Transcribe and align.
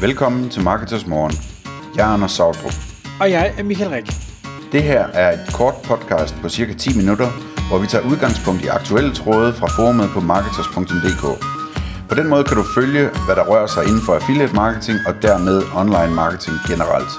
Velkommen 0.00 0.50
til 0.50 0.62
Marketers 0.62 1.06
Morgen. 1.06 1.32
Jeg 1.96 2.08
er 2.08 2.12
Anders 2.14 2.32
Sautrup. 2.32 2.72
Og 3.20 3.30
jeg 3.30 3.54
er 3.58 3.62
Michael 3.62 3.90
Rik. 3.90 4.06
Det 4.72 4.82
her 4.82 5.02
er 5.06 5.32
et 5.32 5.54
kort 5.54 5.74
podcast 5.84 6.34
på 6.42 6.48
cirka 6.48 6.72
10 6.72 6.96
minutter, 6.96 7.28
hvor 7.68 7.78
vi 7.78 7.86
tager 7.86 8.04
udgangspunkt 8.10 8.64
i 8.64 8.66
aktuelle 8.66 9.14
tråde 9.14 9.52
fra 9.52 9.66
forumet 9.76 10.08
på 10.14 10.20
marketers.dk. 10.20 11.24
På 12.08 12.14
den 12.14 12.28
måde 12.28 12.44
kan 12.44 12.56
du 12.56 12.64
følge, 12.78 13.04
hvad 13.26 13.36
der 13.36 13.44
rører 13.50 13.66
sig 13.66 13.82
inden 13.88 14.02
for 14.06 14.12
affiliate 14.14 14.54
marketing 14.54 14.98
og 15.08 15.14
dermed 15.22 15.56
online 15.82 16.14
marketing 16.22 16.56
generelt. 16.70 17.12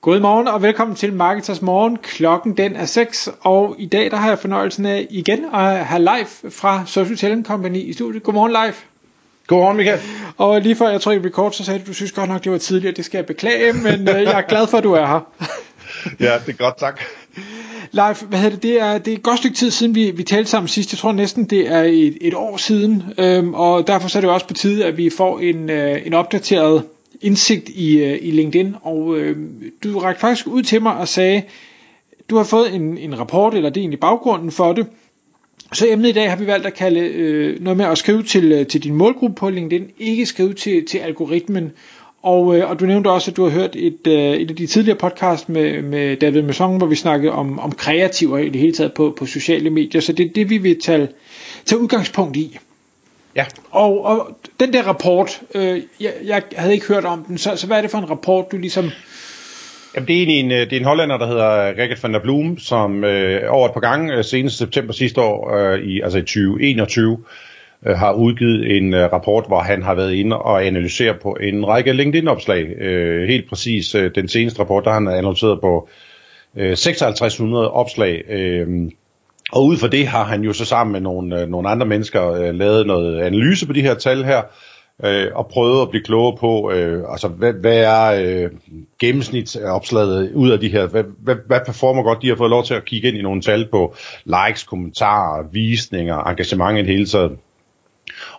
Godmorgen 0.00 0.48
og 0.48 0.62
velkommen 0.62 0.96
til 0.96 1.12
Marketers 1.12 1.62
Morgen. 1.62 1.96
Klokken 1.96 2.56
den 2.56 2.76
er 2.76 2.84
6, 2.84 3.28
og 3.40 3.76
i 3.78 3.86
dag 3.86 4.10
der 4.10 4.16
har 4.16 4.28
jeg 4.28 4.38
fornøjelsen 4.38 4.86
af 4.86 5.06
igen 5.10 5.44
at 5.54 5.86
have 5.90 6.02
live 6.02 6.50
fra 6.50 6.86
Social 6.86 7.18
Selling 7.18 7.46
Company 7.46 7.80
i 7.90 7.92
studiet. 7.92 8.22
Godmorgen 8.22 8.52
live. 8.52 8.74
Godmorgen, 9.46 9.76
Michael. 9.76 10.00
Og 10.36 10.60
lige 10.60 10.76
før 10.76 10.88
jeg 10.88 11.00
trykkede 11.00 11.28
record, 11.28 11.52
så 11.52 11.64
sagde 11.64 11.80
du, 11.80 11.86
du 11.86 11.92
synes 11.92 12.12
godt 12.12 12.30
nok, 12.30 12.44
det 12.44 12.52
var 12.52 12.58
tidligere. 12.58 12.94
Det 12.94 13.04
skal 13.04 13.18
jeg 13.18 13.26
beklage, 13.26 13.72
men 13.72 14.08
øh, 14.08 14.22
jeg 14.22 14.38
er 14.38 14.42
glad 14.48 14.66
for, 14.66 14.78
at 14.78 14.84
du 14.84 14.92
er 14.92 15.06
her. 15.06 15.20
ja, 16.26 16.38
det 16.46 16.52
er 16.52 16.56
godt, 16.56 16.78
tak. 16.78 17.00
Leif, 17.92 18.22
hvad 18.22 18.38
hedder 18.38 18.56
det? 18.56 18.62
Det 18.62 18.80
er, 18.80 18.98
det 18.98 19.12
er 19.12 19.16
et 19.16 19.22
godt 19.22 19.38
stykke 19.38 19.56
tid 19.56 19.70
siden, 19.70 19.94
vi, 19.94 20.10
vi 20.10 20.22
talte 20.22 20.50
sammen 20.50 20.68
sidst. 20.68 20.92
Jeg 20.92 20.98
tror 20.98 21.12
næsten, 21.12 21.44
det 21.44 21.68
er 21.68 21.82
et, 21.82 22.18
et 22.20 22.34
år 22.34 22.56
siden. 22.56 23.02
Øhm, 23.18 23.54
og 23.54 23.86
derfor 23.86 24.08
så 24.08 24.18
er 24.18 24.20
det 24.20 24.30
også 24.30 24.46
på 24.46 24.54
tide, 24.54 24.84
at 24.84 24.96
vi 24.96 25.10
får 25.10 25.38
en, 25.38 25.70
øh, 25.70 26.06
en 26.06 26.14
opdateret 26.14 26.84
indsigt 27.20 27.68
i, 27.68 27.96
øh, 27.96 28.18
i 28.22 28.30
LinkedIn. 28.30 28.74
Og 28.82 29.16
øh, 29.16 29.36
du 29.84 29.98
rakte 29.98 30.20
faktisk 30.20 30.46
ud 30.46 30.62
til 30.62 30.82
mig 30.82 30.96
og 30.96 31.08
sagde, 31.08 31.42
du 32.30 32.36
har 32.36 32.44
fået 32.44 32.74
en, 32.74 32.98
en 32.98 33.18
rapport, 33.18 33.54
eller 33.54 33.70
det 33.70 33.76
er 33.76 33.82
egentlig 33.82 34.00
baggrunden 34.00 34.50
for 34.50 34.72
det, 34.72 34.86
så 35.72 35.86
emnet 35.88 36.08
i 36.08 36.12
dag 36.12 36.30
har 36.30 36.36
vi 36.36 36.46
valgt 36.46 36.66
at 36.66 36.74
kalde 36.74 37.00
øh, 37.00 37.60
noget 37.60 37.76
med 37.76 37.86
at 37.86 37.98
skrive 37.98 38.22
til, 38.22 38.52
øh, 38.52 38.66
til 38.66 38.84
din 38.84 38.94
målgruppe 38.94 39.34
på 39.34 39.50
LinkedIn, 39.50 39.90
ikke 39.98 40.26
skrive 40.26 40.54
til, 40.54 40.86
til 40.86 40.98
algoritmen. 40.98 41.72
Og, 42.22 42.56
øh, 42.56 42.70
og 42.70 42.80
du 42.80 42.86
nævnte 42.86 43.08
også, 43.10 43.30
at 43.30 43.36
du 43.36 43.42
har 43.42 43.50
hørt 43.50 43.76
et, 43.76 44.06
øh, 44.06 44.34
et 44.34 44.50
af 44.50 44.56
de 44.56 44.66
tidligere 44.66 44.98
podcast 44.98 45.48
med, 45.48 45.82
med 45.82 46.16
David 46.16 46.42
Masson, 46.42 46.76
hvor 46.78 46.86
vi 46.86 46.94
snakkede 46.94 47.32
om, 47.32 47.58
om 47.58 47.72
kreativer 47.72 48.38
i 48.38 48.48
det 48.48 48.60
hele 48.60 48.72
taget 48.72 48.94
på, 48.94 49.14
på 49.18 49.26
sociale 49.26 49.70
medier. 49.70 50.00
Så 50.00 50.12
det 50.12 50.26
er 50.26 50.32
det, 50.34 50.50
vi 50.50 50.58
vil 50.58 50.80
tage, 50.80 51.08
tage 51.64 51.80
udgangspunkt 51.80 52.36
i. 52.36 52.58
Ja. 53.36 53.44
Og, 53.70 54.04
og 54.04 54.38
den 54.60 54.72
der 54.72 54.82
rapport, 54.82 55.42
øh, 55.54 55.82
jeg, 56.00 56.12
jeg 56.24 56.42
havde 56.56 56.74
ikke 56.74 56.86
hørt 56.86 57.04
om 57.04 57.24
den, 57.24 57.38
så, 57.38 57.56
så 57.56 57.66
hvad 57.66 57.76
er 57.76 57.80
det 57.80 57.90
for 57.90 57.98
en 57.98 58.10
rapport, 58.10 58.52
du 58.52 58.56
ligesom 58.56 58.90
Jamen, 59.96 60.08
det 60.08 60.22
er 60.22 60.26
en, 60.26 60.52
øh, 60.52 60.58
det 60.58 60.72
er 60.72 60.76
en 60.76 60.84
hollænder, 60.84 61.18
der 61.18 61.26
hedder 61.26 61.68
øh, 61.68 61.76
Rickert 61.78 62.02
van 62.02 62.14
der 62.14 62.20
Bloem, 62.20 62.58
som 62.58 63.04
øh, 63.04 63.42
over 63.48 63.68
et 63.68 63.74
par 63.74 63.80
gange, 63.80 64.16
øh, 64.16 64.24
senest 64.24 64.58
september 64.58 64.92
sidste 64.92 65.20
år, 65.20 65.56
øh, 65.56 65.78
i, 65.78 66.00
altså 66.00 66.18
i 66.18 66.22
2021, 66.22 67.18
øh, 67.86 67.96
har 67.96 68.12
udgivet 68.12 68.76
en 68.76 68.94
øh, 68.94 69.12
rapport, 69.12 69.44
hvor 69.46 69.60
han 69.60 69.82
har 69.82 69.94
været 69.94 70.12
inde 70.12 70.38
og 70.38 70.66
analysere 70.66 71.14
på 71.22 71.36
en 71.40 71.68
række 71.68 71.92
LinkedIn-opslag. 71.92 72.64
Øh, 72.80 73.28
helt 73.28 73.48
præcis 73.48 73.94
øh, 73.94 74.10
den 74.14 74.28
seneste 74.28 74.60
rapport, 74.60 74.84
der 74.84 74.90
har 74.90 75.00
han 75.00 75.08
analyseret 75.08 75.60
på 75.60 75.88
øh, 76.56 76.76
5600 76.76 77.70
opslag. 77.70 78.22
Øh, 78.28 78.68
og 79.52 79.64
ud 79.64 79.76
fra 79.76 79.88
det 79.88 80.06
har 80.06 80.24
han 80.24 80.42
jo 80.42 80.52
så 80.52 80.64
sammen 80.64 80.92
med 80.92 81.00
nogle, 81.00 81.40
øh, 81.40 81.48
nogle 81.48 81.68
andre 81.68 81.86
mennesker 81.86 82.32
øh, 82.32 82.54
lavet 82.54 82.86
noget 82.86 83.20
analyse 83.20 83.66
på 83.66 83.72
de 83.72 83.82
her 83.82 83.94
tal 83.94 84.24
her, 84.24 84.42
øh, 85.04 85.26
og 85.34 85.46
prøvet 85.46 85.82
at 85.82 85.90
blive 85.90 86.04
klogere 86.04 86.36
på, 86.36 86.70
øh, 86.72 87.04
altså 87.10 87.28
hvad, 87.28 87.52
hvad 87.52 87.76
er 87.76 88.06
øh, 88.24 88.50
gennemsnitsopslaget 88.98 90.32
ud 90.32 90.50
af 90.50 90.60
de 90.60 90.68
her, 90.68 90.86
hvad, 90.86 91.04
hvad, 91.18 91.36
hvad 91.46 91.60
performer 91.66 92.02
godt, 92.02 92.22
de 92.22 92.28
har 92.28 92.36
fået 92.36 92.50
lov 92.50 92.64
til 92.64 92.74
at 92.74 92.84
kigge 92.84 93.08
ind 93.08 93.16
i 93.16 93.22
nogle 93.22 93.40
tal 93.40 93.68
på 93.70 93.94
likes, 94.24 94.64
kommentarer, 94.64 95.44
visninger, 95.52 96.16
engagement 96.16 96.78
i 96.78 96.82
det 96.82 96.90
hele 96.90 97.06
taget. 97.06 97.32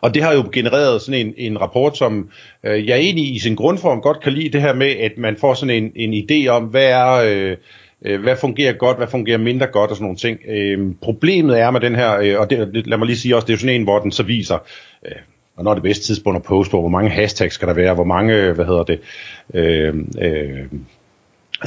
Og 0.01 0.13
det 0.13 0.23
har 0.23 0.33
jo 0.33 0.49
genereret 0.53 1.01
sådan 1.01 1.27
en, 1.27 1.33
en 1.37 1.61
rapport, 1.61 1.97
som 1.97 2.29
øh, 2.63 2.87
jeg 2.87 2.97
egentlig 2.97 3.35
i 3.35 3.39
sin 3.39 3.55
grundform 3.55 4.01
godt 4.01 4.21
kan 4.21 4.33
lide, 4.33 4.49
det 4.49 4.61
her 4.61 4.73
med, 4.73 4.87
at 4.87 5.11
man 5.17 5.37
får 5.37 5.53
sådan 5.53 5.83
en, 5.83 5.91
en 5.95 6.13
idé 6.13 6.47
om, 6.47 6.63
hvad 6.63 6.85
er... 6.85 7.11
Øh, 7.11 7.57
øh 8.05 8.21
hvad 8.21 8.35
fungerer 8.35 8.73
godt, 8.73 8.97
hvad 8.97 9.07
fungerer 9.07 9.37
mindre 9.37 9.67
godt 9.67 9.89
og 9.91 9.97
sådan 9.97 10.03
nogle 10.03 10.17
ting. 10.17 10.39
Øh, 10.47 10.95
problemet 11.01 11.59
er 11.59 11.71
med 11.71 11.81
den 11.81 11.95
her, 11.95 12.17
øh, 12.17 12.39
og 12.39 12.49
det, 12.49 12.87
lad 12.87 12.97
mig 12.97 13.07
lige 13.07 13.17
sige 13.17 13.35
også, 13.35 13.45
det 13.45 13.53
er 13.53 13.55
jo 13.55 13.59
sådan 13.59 13.75
en, 13.75 13.83
hvor 13.83 13.99
den 13.99 14.11
så 14.11 14.23
viser, 14.23 14.57
øh, 15.05 15.15
hvornår 15.57 15.71
er 15.71 15.75
det 15.75 15.83
bedste 15.83 16.05
tidspunkt 16.05 16.37
at 16.37 16.43
poste 16.43 16.71
på, 16.71 16.79
hvor 16.79 16.89
mange 16.89 17.09
hashtags 17.09 17.55
skal 17.55 17.67
der 17.67 17.73
være, 17.73 17.93
hvor 17.93 18.03
mange, 18.03 18.53
hvad 18.53 18.65
hedder 18.65 18.83
det, 18.83 18.99
øh, 19.53 19.95
øh, 20.21 20.65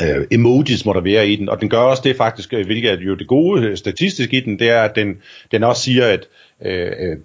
øh, 0.02 0.26
emojis 0.30 0.84
må 0.84 0.92
der 0.92 1.00
være 1.00 1.28
i 1.28 1.36
den, 1.36 1.48
og 1.48 1.60
den 1.60 1.68
gør 1.68 1.78
også 1.78 2.02
det 2.04 2.16
faktisk, 2.16 2.54
øh, 2.54 2.66
hvilket 2.66 2.90
er 2.90 2.96
jo 3.00 3.14
det 3.14 3.26
gode 3.26 3.66
øh, 3.66 3.76
statistisk 3.76 4.32
i 4.32 4.40
den, 4.40 4.58
det 4.58 4.70
er, 4.70 4.82
at 4.82 4.96
den, 4.96 5.18
den 5.52 5.64
også 5.64 5.82
siger, 5.82 6.06
at 6.06 6.28
øh, 6.64 6.92
øh, 7.00 7.16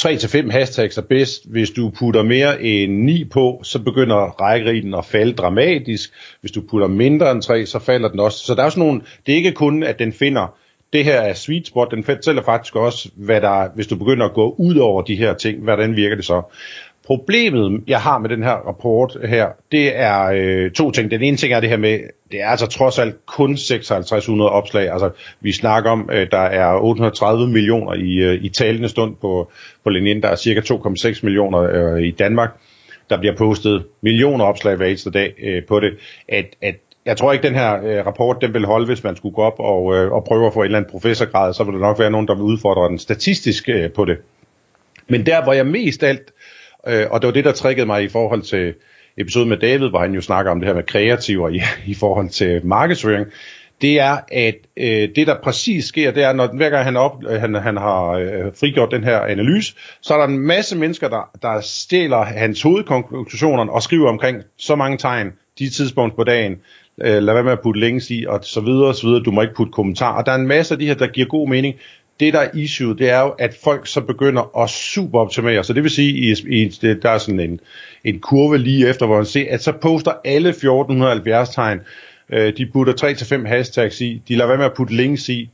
3-5 0.00 0.50
hashtags 0.50 0.98
er 0.98 1.02
bedst. 1.02 1.50
Hvis 1.50 1.70
du 1.70 1.90
putter 1.90 2.22
mere 2.22 2.62
end 2.62 2.92
9 2.92 3.24
på, 3.24 3.60
så 3.62 3.78
begynder 3.78 4.16
rækkeriden 4.16 4.94
at 4.94 5.04
falde 5.04 5.32
dramatisk. 5.32 6.12
Hvis 6.40 6.52
du 6.52 6.60
putter 6.70 6.86
mindre 6.88 7.30
end 7.30 7.42
3, 7.42 7.66
så 7.66 7.78
falder 7.78 8.08
den 8.08 8.20
også. 8.20 8.38
Så 8.38 8.54
der 8.54 8.62
er 8.64 8.68
sådan 8.68 8.84
nogle, 8.84 9.00
det 9.26 9.32
er 9.32 9.36
ikke 9.36 9.52
kun, 9.52 9.82
at 9.82 9.98
den 9.98 10.12
finder 10.12 10.58
det 10.92 11.04
her 11.04 11.20
er 11.20 11.34
sweet 11.34 11.66
spot, 11.66 11.90
den 11.90 12.04
fortæller 12.04 12.42
faktisk 12.42 12.76
også, 12.76 13.08
hvad 13.16 13.40
der, 13.40 13.68
hvis 13.74 13.86
du 13.86 13.96
begynder 13.96 14.26
at 14.26 14.34
gå 14.34 14.54
ud 14.58 14.76
over 14.76 15.02
de 15.02 15.16
her 15.16 15.34
ting, 15.34 15.62
hvordan 15.62 15.96
virker 15.96 16.16
det 16.16 16.24
så? 16.24 16.42
Problemet, 17.06 17.84
jeg 17.86 18.00
har 18.00 18.18
med 18.18 18.28
den 18.28 18.42
her 18.42 18.52
rapport 18.52 19.16
her, 19.28 19.48
det 19.72 19.96
er 19.96 20.24
øh, 20.34 20.70
to 20.70 20.90
ting. 20.90 21.10
Den 21.10 21.22
ene 21.22 21.36
ting 21.36 21.52
er 21.52 21.60
det 21.60 21.68
her 21.68 21.76
med, 21.76 22.00
det 22.32 22.40
er 22.40 22.46
altså 22.46 22.66
trods 22.66 22.98
alt 22.98 23.26
kun 23.26 23.56
5600 23.68 24.50
opslag. 24.50 24.90
Altså, 24.92 25.10
vi 25.40 25.52
snakker 25.52 25.90
om, 25.90 26.10
øh, 26.12 26.26
der 26.30 26.38
er 26.38 26.80
830 26.80 27.48
millioner 27.48 27.94
i, 27.94 28.14
øh, 28.14 28.44
i 28.44 28.48
talende 28.48 28.88
stund 28.88 29.16
på, 29.20 29.50
på 29.84 29.90
linjen. 29.90 30.22
Der 30.22 30.28
er 30.28 30.36
cirka 30.36 30.60
2,6 30.60 31.20
millioner 31.22 31.60
øh, 31.60 32.02
i 32.02 32.10
Danmark. 32.10 32.50
Der 33.10 33.18
bliver 33.18 33.36
postet 33.36 33.84
millioner 34.00 34.44
opslag 34.44 34.76
hver 34.76 34.86
eneste 34.86 35.10
dag 35.10 35.34
øh, 35.42 35.64
på 35.64 35.80
det. 35.80 35.98
At, 36.28 36.56
at 36.62 36.74
jeg 37.08 37.16
tror 37.16 37.32
ikke, 37.32 37.46
den 37.48 37.54
her 37.54 37.74
øh, 37.84 38.06
rapport 38.06 38.36
den 38.40 38.54
vil 38.54 38.66
holde, 38.66 38.86
hvis 38.86 39.04
man 39.04 39.16
skulle 39.16 39.34
gå 39.34 39.42
op 39.42 39.58
og, 39.58 39.96
øh, 39.96 40.12
og 40.12 40.24
prøve 40.24 40.46
at 40.46 40.52
få 40.52 40.60
en 40.60 40.64
eller 40.64 40.78
anden 40.78 40.90
professorgrad, 40.90 41.54
så 41.54 41.64
vil 41.64 41.74
der 41.74 41.80
nok 41.80 41.98
være 41.98 42.10
nogen, 42.10 42.28
der 42.28 42.34
vil 42.34 42.42
udfordre 42.42 42.88
den 42.88 42.98
statistisk 42.98 43.68
øh, 43.68 43.92
på 43.92 44.04
det. 44.04 44.18
Men 45.08 45.26
der, 45.26 45.42
hvor 45.42 45.52
jeg 45.52 45.66
mest 45.66 46.02
alt, 46.02 46.32
øh, 46.88 47.06
og 47.10 47.22
det 47.22 47.26
var 47.26 47.32
det, 47.32 47.44
der 47.44 47.52
trækkede 47.52 47.86
mig 47.86 48.04
i 48.04 48.08
forhold 48.08 48.42
til 48.42 48.74
episoden 49.16 49.48
med 49.48 49.56
David, 49.56 49.88
hvor 49.88 49.98
han 49.98 50.14
jo 50.14 50.20
snakker 50.20 50.50
om 50.52 50.60
det 50.60 50.66
her 50.66 50.74
med 50.74 50.82
kreativer 50.82 51.48
i, 51.48 51.60
i 51.86 51.94
forhold 51.94 52.28
til 52.28 52.66
markedsføring, 52.66 53.26
det 53.80 54.00
er, 54.00 54.16
at 54.32 54.56
øh, 54.76 55.08
det 55.16 55.26
der 55.26 55.36
præcis 55.42 55.84
sker, 55.84 56.10
det 56.10 56.22
er, 56.22 56.32
når 56.32 56.56
hver 56.56 56.70
gang 56.70 56.84
han, 56.84 56.96
op, 56.96 57.24
øh, 57.28 57.40
han, 57.40 57.54
han 57.54 57.76
har 57.76 58.10
øh, 58.10 58.52
frigjort 58.60 58.90
den 58.90 59.04
her 59.04 59.20
analyse, 59.20 59.74
så 60.00 60.14
er 60.14 60.18
der 60.18 60.26
en 60.26 60.38
masse 60.38 60.78
mennesker, 60.78 61.08
der, 61.08 61.30
der 61.42 61.60
stjæler 61.60 62.22
hans 62.22 62.62
hovedkonklusioner 62.62 63.72
og 63.72 63.82
skriver 63.82 64.08
omkring 64.08 64.42
så 64.58 64.76
mange 64.76 64.98
tegn, 64.98 65.32
de 65.58 65.70
tidspunkter 65.70 66.16
på 66.16 66.24
dagen, 66.24 66.56
øh, 67.04 67.22
lad 67.22 67.34
være 67.34 67.44
med 67.44 67.52
at 67.52 67.60
putte 67.60 67.80
links 67.80 68.10
i, 68.10 68.24
og 68.28 68.40
så 68.42 68.60
videre, 68.60 68.86
og 68.86 68.94
så 68.94 69.06
videre. 69.06 69.22
Du 69.22 69.30
må 69.30 69.42
ikke 69.42 69.54
putte 69.54 69.72
kommentarer. 69.72 70.14
Og 70.14 70.26
der 70.26 70.32
er 70.32 70.36
en 70.36 70.46
masse 70.46 70.74
af 70.74 70.78
de 70.78 70.86
her, 70.86 70.94
der 70.94 71.06
giver 71.06 71.26
god 71.26 71.48
mening. 71.48 71.74
Det, 72.20 72.32
der 72.32 72.40
er 72.40 72.48
issue, 72.54 72.96
det 72.96 73.10
er 73.10 73.20
jo, 73.20 73.28
at 73.28 73.56
folk 73.64 73.86
så 73.86 74.00
begynder 74.00 74.58
at 74.62 74.70
superoptimere. 74.70 75.64
Så 75.64 75.72
det 75.72 75.82
vil 75.82 75.90
sige, 75.90 76.12
i, 76.12 76.34
i, 76.62 76.68
der 77.02 77.10
er 77.10 77.18
sådan 77.18 77.40
en, 77.40 77.60
en 78.04 78.20
kurve 78.20 78.58
lige 78.58 78.88
efter, 78.88 79.06
hvor 79.06 79.16
man 79.16 79.26
ser, 79.26 79.46
at 79.50 79.62
så 79.62 79.72
poster 79.72 80.12
alle 80.24 80.48
1470 80.48 81.48
tegn. 81.48 81.80
Øh, 82.32 82.52
de 82.56 82.66
putter 82.72 82.92
3-5 83.42 83.46
hashtags 83.46 84.00
i. 84.00 84.22
De 84.28 84.36
lader 84.36 84.48
være 84.48 84.58
med 84.58 84.66
at 84.66 84.74
putte 84.76 84.96
links 84.96 85.28
i. 85.28 85.50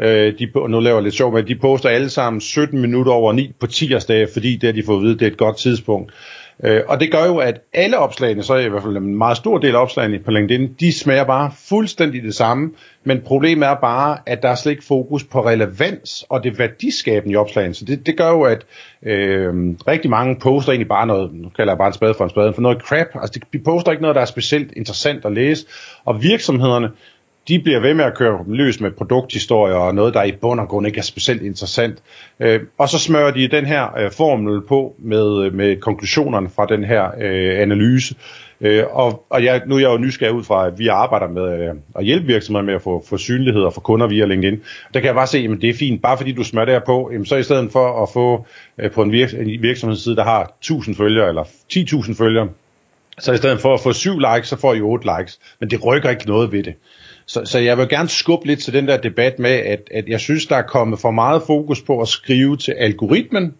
Øh, 0.00 0.38
de, 0.38 0.68
nu 0.68 0.80
laver 0.80 0.96
jeg 0.96 1.02
lidt 1.02 1.14
sjov 1.14 1.32
men 1.32 1.48
de 1.48 1.54
poster 1.54 1.88
alle 1.88 2.10
sammen 2.10 2.40
17 2.40 2.80
minutter 2.80 3.12
over 3.12 3.32
9 3.32 3.52
på 3.60 3.66
tirsdag, 3.66 4.28
fordi 4.32 4.56
det 4.56 4.66
har 4.66 4.72
de 4.72 4.82
fået 4.82 4.96
at 4.96 5.02
vide, 5.02 5.14
det 5.14 5.22
er 5.22 5.30
et 5.30 5.36
godt 5.36 5.56
tidspunkt. 5.56 6.12
Øh, 6.62 6.80
og 6.88 7.00
det 7.00 7.12
gør 7.12 7.26
jo, 7.26 7.38
at 7.38 7.60
alle 7.72 7.98
opslagene, 7.98 8.42
så 8.42 8.56
i 8.56 8.68
hvert 8.68 8.82
fald 8.82 8.96
en 8.96 9.16
meget 9.16 9.36
stor 9.36 9.58
del 9.58 9.74
af 9.74 9.80
opslagene 9.80 10.18
på 10.18 10.30
LinkedIn, 10.30 10.74
de 10.80 10.92
smager 10.92 11.24
bare 11.24 11.50
fuldstændig 11.68 12.22
det 12.22 12.34
samme, 12.34 12.70
men 13.04 13.20
problemet 13.20 13.68
er 13.68 13.74
bare, 13.74 14.18
at 14.26 14.42
der 14.42 14.48
er 14.48 14.54
slet 14.54 14.72
ikke 14.72 14.84
fokus 14.84 15.24
på 15.24 15.46
relevans 15.46 16.24
og 16.28 16.44
det 16.44 16.58
værdiskabende 16.58 17.32
i 17.32 17.36
opslagene. 17.36 17.74
Så 17.74 17.84
det, 17.84 18.06
det 18.06 18.16
gør 18.16 18.28
jo, 18.28 18.42
at 18.42 18.66
øh, 19.02 19.54
rigtig 19.88 20.10
mange 20.10 20.36
poster 20.40 20.72
egentlig 20.72 20.88
bare 20.88 21.06
noget, 21.06 21.34
nu 21.34 21.48
kalder 21.48 21.72
jeg 21.72 21.78
bare 21.78 21.88
en 21.88 21.94
spade 21.94 22.14
for 22.14 22.24
en 22.24 22.30
spade, 22.30 22.52
for 22.52 22.62
noget 22.62 22.82
crap. 22.82 23.06
Altså 23.14 23.40
de 23.52 23.58
poster 23.58 23.92
ikke 23.92 24.02
noget, 24.02 24.14
der 24.14 24.20
er 24.20 24.26
specielt 24.26 24.72
interessant 24.76 25.24
at 25.24 25.32
læse, 25.32 25.66
og 26.04 26.22
virksomhederne, 26.22 26.90
de 27.48 27.58
bliver 27.58 27.80
ved 27.80 27.94
med 27.94 28.04
at 28.04 28.14
køre 28.14 28.44
løs 28.48 28.80
med 28.80 28.90
produkthistorier 28.90 29.74
og 29.74 29.94
noget, 29.94 30.14
der 30.14 30.22
i 30.22 30.32
bund 30.32 30.60
og 30.60 30.68
grund 30.68 30.86
ikke 30.86 30.98
er 30.98 31.02
specielt 31.02 31.42
interessant. 31.42 31.98
Øh, 32.40 32.60
og 32.78 32.88
så 32.88 32.98
smører 32.98 33.30
de 33.30 33.48
den 33.48 33.66
her 33.66 33.98
øh, 33.98 34.10
formel 34.12 34.62
på 34.68 34.94
med, 34.98 35.44
øh, 35.44 35.54
med 35.54 35.76
konklusionerne 35.76 36.48
fra 36.56 36.66
den 36.66 36.84
her 36.84 37.04
øh, 37.20 37.62
analyse. 37.62 38.14
Øh, 38.60 38.84
og 38.90 39.24
og 39.30 39.44
jeg, 39.44 39.62
nu 39.66 39.74
er 39.74 39.80
jeg 39.80 39.90
jo 39.90 39.98
nysgerrig 39.98 40.34
ud 40.34 40.44
fra, 40.44 40.66
at 40.66 40.78
vi 40.78 40.88
arbejder 40.88 41.28
med 41.28 41.68
øh, 41.68 41.74
at 41.96 42.04
hjælpe 42.04 42.26
virksomheder 42.26 42.66
med 42.66 42.74
at 42.74 42.82
få, 42.82 43.04
få 43.08 43.16
synlighed 43.16 43.62
og 43.62 43.72
få 43.74 43.80
kunder 43.80 44.06
via 44.06 44.24
LinkedIn. 44.24 44.60
Der 44.94 45.00
kan 45.00 45.06
jeg 45.06 45.14
bare 45.14 45.26
se, 45.26 45.38
at 45.38 45.62
det 45.62 45.70
er 45.70 45.74
fint, 45.74 46.02
bare 46.02 46.16
fordi 46.16 46.32
du 46.32 46.44
smører 46.44 46.64
det 46.64 46.74
her 46.74 46.80
på, 46.86 47.08
jamen, 47.12 47.26
så 47.26 47.36
i 47.36 47.42
stedet 47.42 47.72
for 47.72 48.02
at 48.02 48.08
få 48.12 48.46
øh, 48.78 48.90
på 48.90 49.02
en, 49.02 49.10
virks- 49.10 49.40
en 49.40 49.62
virksomhedsside, 49.62 50.16
der 50.16 50.24
har 50.24 50.54
1000 50.60 50.96
følgere 50.96 51.28
eller 51.28 51.44
10.000 51.44 52.18
følgere, 52.18 52.48
så 53.18 53.32
i 53.32 53.36
stedet 53.36 53.60
for 53.60 53.74
at 53.74 53.80
få 53.80 53.92
7 53.92 54.18
likes, 54.18 54.48
så 54.48 54.56
får 54.56 54.74
I 54.74 54.80
8 54.80 55.08
likes. 55.18 55.38
Men 55.60 55.70
det 55.70 55.84
rykker 55.84 56.10
ikke 56.10 56.26
noget 56.26 56.52
ved 56.52 56.62
det. 56.62 56.74
Så, 57.26 57.44
så 57.44 57.58
jeg 57.58 57.78
vil 57.78 57.88
gerne 57.88 58.08
skubbe 58.08 58.46
lidt 58.46 58.60
til 58.60 58.72
den 58.72 58.88
der 58.88 58.96
debat 58.96 59.38
med, 59.38 59.50
at, 59.50 59.80
at 59.90 60.08
jeg 60.08 60.20
synes, 60.20 60.46
der 60.46 60.56
er 60.56 60.62
kommet 60.62 60.98
for 60.98 61.10
meget 61.10 61.42
fokus 61.46 61.82
på 61.82 62.00
at 62.00 62.08
skrive 62.08 62.56
til 62.56 62.72
algoritmen, 62.72 63.54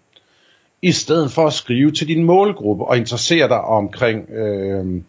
i 0.82 0.92
stedet 0.92 1.30
for 1.30 1.46
at 1.46 1.52
skrive 1.52 1.90
til 1.90 2.08
din 2.08 2.24
målgruppe 2.24 2.84
og 2.84 2.96
interessere 2.96 3.48
dig 3.48 3.60
omkring 3.60 4.30
øh, 4.30 5.02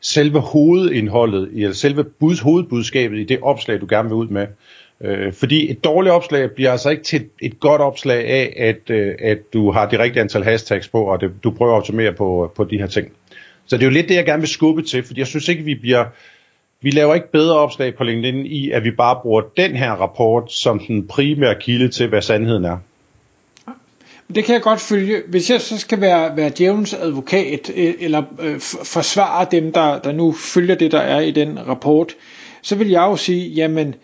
selve 0.00 0.40
hovedindholdet, 0.40 1.50
eller 1.54 1.72
selve 1.72 2.04
bud, 2.04 2.42
hovedbudskabet 2.42 3.18
i 3.18 3.24
det 3.24 3.38
opslag, 3.42 3.80
du 3.80 3.86
gerne 3.88 4.08
vil 4.08 4.14
ud 4.14 4.28
med. 4.28 4.46
Øh, 5.00 5.32
fordi 5.32 5.70
et 5.70 5.84
dårligt 5.84 6.12
opslag 6.12 6.50
bliver 6.50 6.72
altså 6.72 6.90
ikke 6.90 7.02
til 7.02 7.26
et 7.42 7.60
godt 7.60 7.80
opslag 7.80 8.26
af, 8.26 8.54
at, 8.56 8.90
øh, 8.90 9.14
at 9.18 9.38
du 9.52 9.70
har 9.70 9.88
det 9.88 9.98
rigtige 9.98 10.22
antal 10.22 10.44
hashtags 10.44 10.88
på, 10.88 11.02
og 11.02 11.20
det, 11.20 11.30
du 11.44 11.50
prøver 11.50 11.72
at 11.72 11.76
optimere 11.76 12.12
på, 12.12 12.52
på 12.56 12.64
de 12.64 12.78
her 12.78 12.86
ting. 12.86 13.12
Så 13.66 13.76
det 13.76 13.82
er 13.82 13.86
jo 13.86 13.92
lidt 13.92 14.08
det, 14.08 14.14
jeg 14.14 14.24
gerne 14.24 14.40
vil 14.40 14.48
skubbe 14.48 14.82
til, 14.82 15.02
fordi 15.02 15.20
jeg 15.20 15.26
synes 15.26 15.48
ikke, 15.48 15.64
vi 15.64 15.74
bliver... 15.74 16.04
Vi 16.80 16.90
laver 16.90 17.14
ikke 17.14 17.32
bedre 17.32 17.58
opslag 17.58 17.96
på 17.96 18.04
LinkedIn 18.04 18.46
i, 18.46 18.70
at 18.70 18.84
vi 18.84 18.90
bare 18.90 19.18
bruger 19.22 19.42
den 19.56 19.76
her 19.76 19.92
rapport 19.92 20.52
som 20.52 20.78
den 20.78 21.06
primære 21.06 21.54
kilde 21.60 21.88
til, 21.88 22.08
hvad 22.08 22.22
sandheden 22.22 22.64
er. 22.64 22.78
Det 24.34 24.44
kan 24.44 24.52
jeg 24.52 24.62
godt 24.62 24.80
følge. 24.80 25.22
Hvis 25.28 25.50
jeg 25.50 25.60
så 25.60 25.78
skal 25.78 26.00
være, 26.00 26.36
være 26.36 26.50
djævelens 26.58 26.94
advokat, 26.94 27.72
øh, 27.76 27.94
eller 28.00 28.22
øh, 28.40 28.60
forsvare 28.84 29.46
dem, 29.50 29.72
der, 29.72 29.98
der 29.98 30.12
nu 30.12 30.32
følger 30.32 30.74
det, 30.74 30.92
der 30.92 31.00
er 31.00 31.20
i 31.20 31.30
den 31.30 31.66
rapport, 31.68 32.14
så 32.62 32.76
vil 32.76 32.88
jeg 32.88 33.00
jo 33.00 33.16
sige, 33.16 33.48
jamen, 33.48 33.94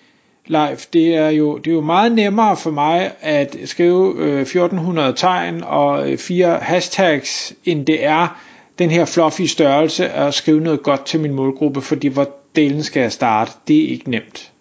Leif, 0.46 0.86
det 0.92 1.14
er 1.14 1.28
jo, 1.28 1.58
det 1.58 1.70
er 1.70 1.74
jo 1.74 1.80
meget 1.80 2.12
nemmere 2.12 2.56
for 2.56 2.70
mig 2.70 3.12
at 3.20 3.56
skrive 3.64 4.14
øh, 4.18 4.40
1400 4.40 5.12
tegn 5.16 5.62
og 5.64 6.10
øh, 6.10 6.18
fire 6.18 6.58
hashtags, 6.62 7.54
end 7.64 7.86
det 7.86 8.04
er 8.04 8.42
den 8.78 8.90
her 8.90 9.04
fluffy 9.04 9.42
størrelse 9.42 10.08
at 10.08 10.34
skrive 10.34 10.60
noget 10.60 10.82
godt 10.82 11.06
til 11.06 11.20
min 11.20 11.34
målgruppe, 11.34 11.80
fordi 11.80 12.08
hvor 12.08 12.41
delen 12.56 12.82
skal 12.82 13.00
jeg 13.00 13.12
starte, 13.12 13.52
det 13.68 13.84
er 13.84 13.88
ikke 13.88 14.10
nemt. 14.10 14.52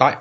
Nej. 0.00 0.16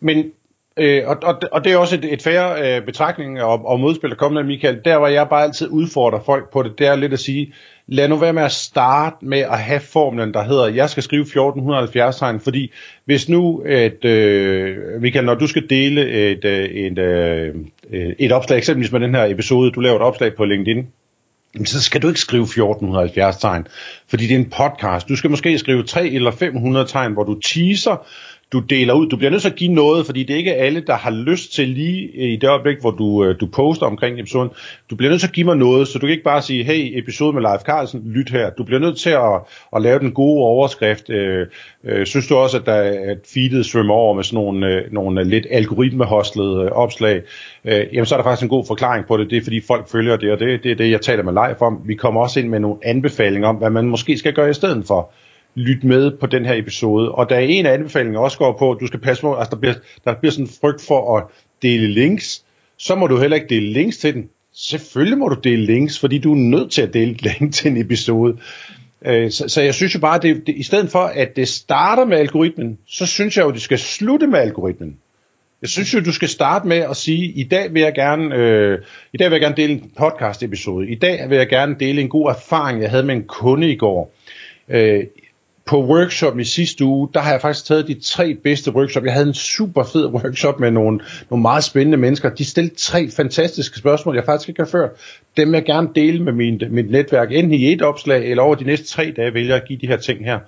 Men 0.00 0.32
Øh, 0.76 1.02
og, 1.06 1.16
og, 1.22 1.40
og 1.52 1.64
det 1.64 1.72
er 1.72 1.76
også 1.76 1.96
et, 1.96 2.12
et 2.12 2.22
færre 2.22 2.76
øh, 2.76 2.86
betragtning 2.86 3.42
og, 3.42 3.66
og 3.66 3.80
modspil, 3.80 4.10
der 4.10 4.16
kommer 4.16 4.40
af 4.40 4.46
Michael. 4.46 4.80
Der 4.84 4.98
hvor 4.98 5.06
jeg 5.06 5.28
bare 5.28 5.42
altid 5.42 5.68
udfordrer 5.70 6.20
folk 6.20 6.52
på 6.52 6.62
det, 6.62 6.78
det 6.78 6.86
er 6.86 6.96
lidt 6.96 7.12
at 7.12 7.20
sige, 7.20 7.52
lad 7.86 8.08
nu 8.08 8.16
være 8.16 8.32
med 8.32 8.42
at 8.42 8.52
starte 8.52 9.16
med 9.22 9.38
at 9.38 9.58
have 9.58 9.80
formlen, 9.80 10.34
der 10.34 10.44
hedder, 10.44 10.68
jeg 10.68 10.90
skal 10.90 11.02
skrive 11.02 11.22
1470 11.22 12.18
tegn, 12.18 12.40
fordi 12.40 12.72
hvis 13.04 13.28
nu, 13.28 13.62
et, 13.66 14.04
øh, 14.04 14.76
Michael, 15.00 15.24
når 15.24 15.34
du 15.34 15.46
skal 15.46 15.70
dele 15.70 16.10
et, 16.10 16.44
øh, 16.44 16.64
et, 16.64 16.98
et, 16.98 18.14
et 18.18 18.32
opslag, 18.32 18.58
eksempelvis 18.58 18.92
med 18.92 19.00
den 19.00 19.14
her 19.14 19.24
episode, 19.24 19.70
du 19.70 19.80
laver 19.80 19.96
et 19.96 20.02
opslag 20.02 20.34
på 20.34 20.44
LinkedIn, 20.44 20.86
så 21.64 21.82
skal 21.82 22.02
du 22.02 22.08
ikke 22.08 22.20
skrive 22.20 22.42
1470 22.42 23.36
tegn, 23.36 23.66
fordi 24.08 24.26
det 24.26 24.34
er 24.34 24.38
en 24.38 24.50
podcast. 24.50 25.08
Du 25.08 25.16
skal 25.16 25.30
måske 25.30 25.58
skrive 25.58 25.82
3 25.82 26.08
eller 26.08 26.30
500 26.30 26.86
tegn, 26.86 27.12
hvor 27.12 27.24
du 27.24 27.40
teaser, 27.40 28.06
du 28.52 28.60
deler 28.60 28.94
ud. 28.94 29.08
Du 29.08 29.16
bliver 29.16 29.30
nødt 29.30 29.42
til 29.42 29.50
at 29.50 29.56
give 29.56 29.72
noget, 29.72 30.06
fordi 30.06 30.22
det 30.22 30.34
er 30.34 30.38
ikke 30.38 30.54
alle, 30.54 30.80
der 30.86 30.94
har 30.94 31.10
lyst 31.10 31.54
til 31.54 31.68
lige 31.68 32.10
øh, 32.14 32.32
i 32.32 32.36
det 32.36 32.48
øjeblik, 32.48 32.80
hvor 32.80 32.90
du, 32.90 33.24
øh, 33.24 33.40
du 33.40 33.46
poster 33.46 33.86
omkring 33.86 34.20
episoden. 34.20 34.50
Du 34.90 34.96
bliver 34.96 35.10
nødt 35.10 35.20
til 35.20 35.28
at 35.28 35.32
give 35.32 35.46
mig 35.46 35.56
noget, 35.56 35.88
så 35.88 35.98
du 35.98 36.06
kan 36.06 36.10
ikke 36.10 36.24
bare 36.24 36.42
sige, 36.42 36.64
hey, 36.64 36.98
episode 36.98 37.32
med 37.32 37.42
Leif 37.42 37.60
Carlsen, 37.60 38.02
lyt 38.04 38.30
her. 38.30 38.50
Du 38.50 38.64
bliver 38.64 38.80
nødt 38.80 38.98
til 38.98 39.10
at, 39.10 39.40
at 39.76 39.82
lave 39.82 39.98
den 39.98 40.12
gode 40.12 40.40
overskrift. 40.42 41.10
Øh, 41.10 41.46
øh, 41.84 42.06
synes 42.06 42.26
du 42.26 42.36
også, 42.36 42.58
at, 42.58 42.66
der, 42.66 42.82
at 43.10 43.18
feedet 43.34 43.66
svømmer 43.66 43.94
over 43.94 44.14
med 44.14 44.24
sådan 44.24 44.44
nogle, 44.44 44.66
øh, 44.66 44.92
nogle 44.92 45.20
øh, 45.20 45.26
lidt 45.26 45.46
algoritmehostlede 45.50 46.64
øh, 46.64 46.70
opslag? 46.70 47.22
Øh, 47.64 47.84
jamen, 47.92 48.06
så 48.06 48.14
er 48.14 48.18
der 48.18 48.24
faktisk 48.24 48.42
en 48.42 48.48
god 48.48 48.64
forklaring 48.66 49.06
på 49.06 49.16
det. 49.16 49.30
Det 49.30 49.38
er, 49.38 49.42
fordi 49.42 49.60
folk 49.60 49.88
følger 49.88 50.16
det, 50.16 50.32
og 50.32 50.38
det, 50.38 50.62
det 50.64 50.70
er 50.72 50.76
det, 50.76 50.90
jeg 50.90 51.00
taler 51.00 51.22
med 51.22 51.32
Leif 51.32 51.62
om. 51.62 51.80
Vi 51.84 51.94
kommer 51.94 52.20
også 52.20 52.40
ind 52.40 52.48
med 52.48 52.60
nogle 52.60 52.76
anbefalinger 52.82 53.48
om, 53.48 53.56
hvad 53.56 53.70
man 53.70 53.86
måske 53.86 54.18
skal 54.18 54.32
gøre 54.32 54.50
i 54.50 54.54
stedet 54.54 54.86
for 54.86 55.12
lyt 55.54 55.84
med 55.84 56.10
på 56.20 56.26
den 56.26 56.44
her 56.44 56.54
episode. 56.54 57.12
Og 57.12 57.30
der 57.30 57.36
er 57.36 57.40
en 57.40 57.66
af 57.66 57.72
anbefalingerne 57.72 58.24
også 58.24 58.38
går 58.38 58.56
på, 58.58 58.70
at 58.70 58.78
du 58.80 58.86
skal 58.86 59.00
passe 59.00 59.20
på, 59.20 59.34
altså 59.34 59.50
der 59.50 59.60
bliver, 59.60 59.74
der 60.04 60.14
bliver 60.14 60.32
sådan 60.32 60.44
en 60.44 60.50
frygt 60.60 60.82
for 60.82 61.18
at 61.18 61.24
dele 61.62 61.88
links, 61.88 62.44
så 62.78 62.94
må 62.94 63.06
du 63.06 63.18
heller 63.18 63.34
ikke 63.34 63.54
dele 63.54 63.72
links 63.72 63.98
til 63.98 64.14
den. 64.14 64.28
Selvfølgelig 64.54 65.18
må 65.18 65.28
du 65.28 65.36
dele 65.44 65.64
links, 65.64 65.98
fordi 65.98 66.18
du 66.18 66.32
er 66.32 66.36
nødt 66.36 66.70
til 66.70 66.82
at 66.82 66.94
dele 66.94 67.10
et 67.14 67.22
link 67.22 67.54
til 67.54 67.70
en 67.70 67.76
episode. 67.76 68.38
Øh, 69.06 69.30
så, 69.30 69.48
så 69.48 69.62
jeg 69.62 69.74
synes 69.74 69.94
jo 69.94 70.00
bare, 70.00 70.16
at 70.16 70.22
det, 70.22 70.46
det, 70.46 70.56
i 70.56 70.62
stedet 70.62 70.90
for 70.90 71.02
at 71.02 71.36
det 71.36 71.48
starter 71.48 72.04
med 72.04 72.16
algoritmen, 72.16 72.78
så 72.88 73.06
synes 73.06 73.36
jeg 73.36 73.42
jo, 73.42 73.48
at 73.48 73.54
det 73.54 73.62
skal 73.62 73.78
slutte 73.78 74.26
med 74.26 74.38
algoritmen. 74.38 74.96
Jeg 75.62 75.68
synes 75.68 75.94
jo, 75.94 76.00
du 76.00 76.12
skal 76.12 76.28
starte 76.28 76.68
med 76.68 76.76
at 76.76 76.96
sige, 76.96 77.24
i 77.24 77.42
dag 77.42 77.74
vil 77.74 77.82
jeg 77.82 77.94
gerne, 77.94 78.34
øh, 78.34 78.78
i 79.12 79.16
dag 79.16 79.30
vil 79.30 79.34
jeg 79.34 79.40
gerne 79.40 79.56
dele 79.56 79.72
en 79.72 79.90
podcast 79.98 80.42
episode. 80.42 80.88
I 80.88 80.94
dag 80.94 81.30
vil 81.30 81.38
jeg 81.38 81.48
gerne 81.48 81.76
dele 81.80 82.00
en 82.00 82.08
god 82.08 82.28
erfaring, 82.28 82.82
jeg 82.82 82.90
havde 82.90 83.02
med 83.02 83.14
en 83.14 83.24
kunde 83.24 83.72
i 83.72 83.76
går. 83.76 84.14
Øh, 84.68 85.04
på 85.64 85.84
workshop 85.84 86.38
i 86.38 86.44
sidste 86.44 86.84
uge, 86.84 87.08
der 87.14 87.20
har 87.20 87.30
jeg 87.30 87.40
faktisk 87.40 87.66
taget 87.66 87.88
de 87.88 88.00
tre 88.00 88.34
bedste 88.34 88.74
workshop. 88.74 89.04
Jeg 89.04 89.12
havde 89.12 89.26
en 89.26 89.34
super 89.34 89.82
fed 89.84 90.06
workshop 90.06 90.60
med 90.60 90.70
nogle, 90.70 91.00
nogle 91.30 91.42
meget 91.42 91.64
spændende 91.64 91.98
mennesker. 91.98 92.30
De 92.30 92.44
stillede 92.44 92.74
tre 92.74 93.10
fantastiske 93.10 93.78
spørgsmål, 93.78 94.14
jeg 94.14 94.24
faktisk 94.24 94.48
ikke 94.48 94.62
har 94.62 94.68
før. 94.68 94.88
Dem 95.36 95.48
vil 95.48 95.56
jeg 95.56 95.64
gerne 95.64 95.88
dele 95.94 96.22
med 96.22 96.32
min, 96.32 96.62
mit 96.70 96.90
netværk, 96.90 97.32
enten 97.32 97.52
i 97.52 97.72
et 97.72 97.82
opslag, 97.82 98.30
eller 98.30 98.42
over 98.42 98.54
de 98.54 98.64
næste 98.64 98.86
tre 98.86 99.12
dage 99.16 99.34
vælger 99.34 99.54
jeg 99.54 99.62
at 99.62 99.68
give 99.68 99.78
de 99.78 99.86
her 99.86 99.96
ting 99.96 100.24
her. 100.24 100.38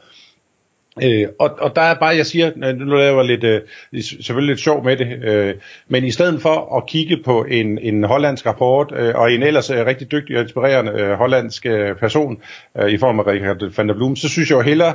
Øh, 1.02 1.28
og, 1.38 1.50
og 1.58 1.76
der 1.76 1.82
er 1.82 1.94
bare, 1.94 2.16
jeg 2.16 2.26
siger, 2.26 2.74
nu 2.74 2.94
laver 2.94 3.22
jeg 3.22 3.24
lidt, 3.24 3.44
øh, 3.44 3.60
selvfølgelig 4.02 4.52
lidt 4.52 4.60
sjov 4.60 4.84
med 4.84 4.96
det, 4.96 5.24
øh, 5.24 5.54
men 5.88 6.04
i 6.04 6.10
stedet 6.10 6.42
for 6.42 6.76
at 6.76 6.86
kigge 6.86 7.16
på 7.24 7.44
en, 7.44 7.78
en 7.78 8.04
hollandsk 8.04 8.46
rapport, 8.46 8.92
øh, 8.96 9.14
og 9.14 9.32
en 9.32 9.42
ellers 9.42 9.70
øh, 9.70 9.86
rigtig 9.86 10.10
dygtig 10.12 10.36
og 10.36 10.42
inspirerende 10.42 10.92
øh, 10.92 11.12
hollandsk 11.12 11.66
øh, 11.66 11.96
person, 11.96 12.42
øh, 12.78 12.90
i 12.90 12.98
form 12.98 13.20
af 13.20 13.26
Richard 13.26 13.76
van 13.76 13.88
der 13.88 13.94
Bloem, 13.94 14.16
så 14.16 14.28
synes 14.28 14.50
jeg 14.50 14.56
jo 14.56 14.62
hellere, 14.62 14.94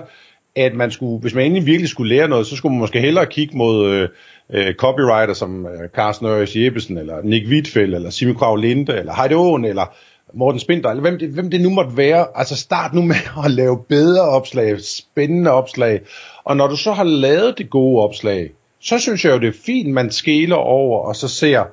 at 0.56 0.74
man 0.74 0.92
skulle, 0.92 1.22
hvis 1.22 1.34
man 1.34 1.42
egentlig 1.42 1.66
virkelig 1.66 1.90
skulle 1.90 2.16
lære 2.16 2.28
noget, 2.28 2.48
så 2.48 2.56
skulle 2.56 2.74
man 2.74 2.80
måske 2.80 3.00
hellere 3.00 3.26
kigge 3.26 3.58
mod 3.58 3.92
øh, 3.92 4.10
øh, 4.54 4.74
copywriter 4.74 5.34
som 5.34 5.66
øh, 5.66 5.90
Carsten 5.96 6.28
Øres 6.28 6.56
Jeppesen, 6.56 6.98
eller 6.98 7.22
Nick 7.24 7.48
Wittfeldt, 7.48 7.96
eller 7.96 8.10
Simi 8.10 8.34
Krav 8.34 8.56
Linde, 8.56 8.98
eller 8.98 9.14
Heidi 9.14 9.34
Owen, 9.34 9.66
eller 9.66 9.96
Morten 10.34 10.60
Spindler, 10.60 10.90
eller 10.90 11.02
hvem 11.02 11.20
det, 11.20 11.30
hvem 11.30 11.50
det 11.50 11.62
nu 11.62 11.70
måtte 11.70 11.98
være, 11.98 12.28
altså 12.36 12.56
start 12.56 12.94
nu 12.94 13.02
med 13.02 13.16
at 13.46 13.52
lave 13.52 13.84
bedre 13.90 14.22
opslag, 14.22 14.82
spændende 14.82 15.52
opslag, 15.52 16.02
og 16.44 16.58
når 16.58 16.68
du 16.68 16.76
så 16.76 16.92
har 16.92 17.04
lavet 17.04 17.58
det 17.58 17.70
gode 17.70 18.04
opslag, 18.04 18.52
så 18.82 19.00
synes 19.00 19.26
jeg 19.26 19.34
jo, 19.34 19.40
det 19.40 19.48
er 19.48 19.60
fint, 19.66 19.94
man 19.94 20.12
skæler 20.12 20.56
over, 20.56 21.00
og 21.08 21.16
så 21.16 21.28
ser, 21.28 21.64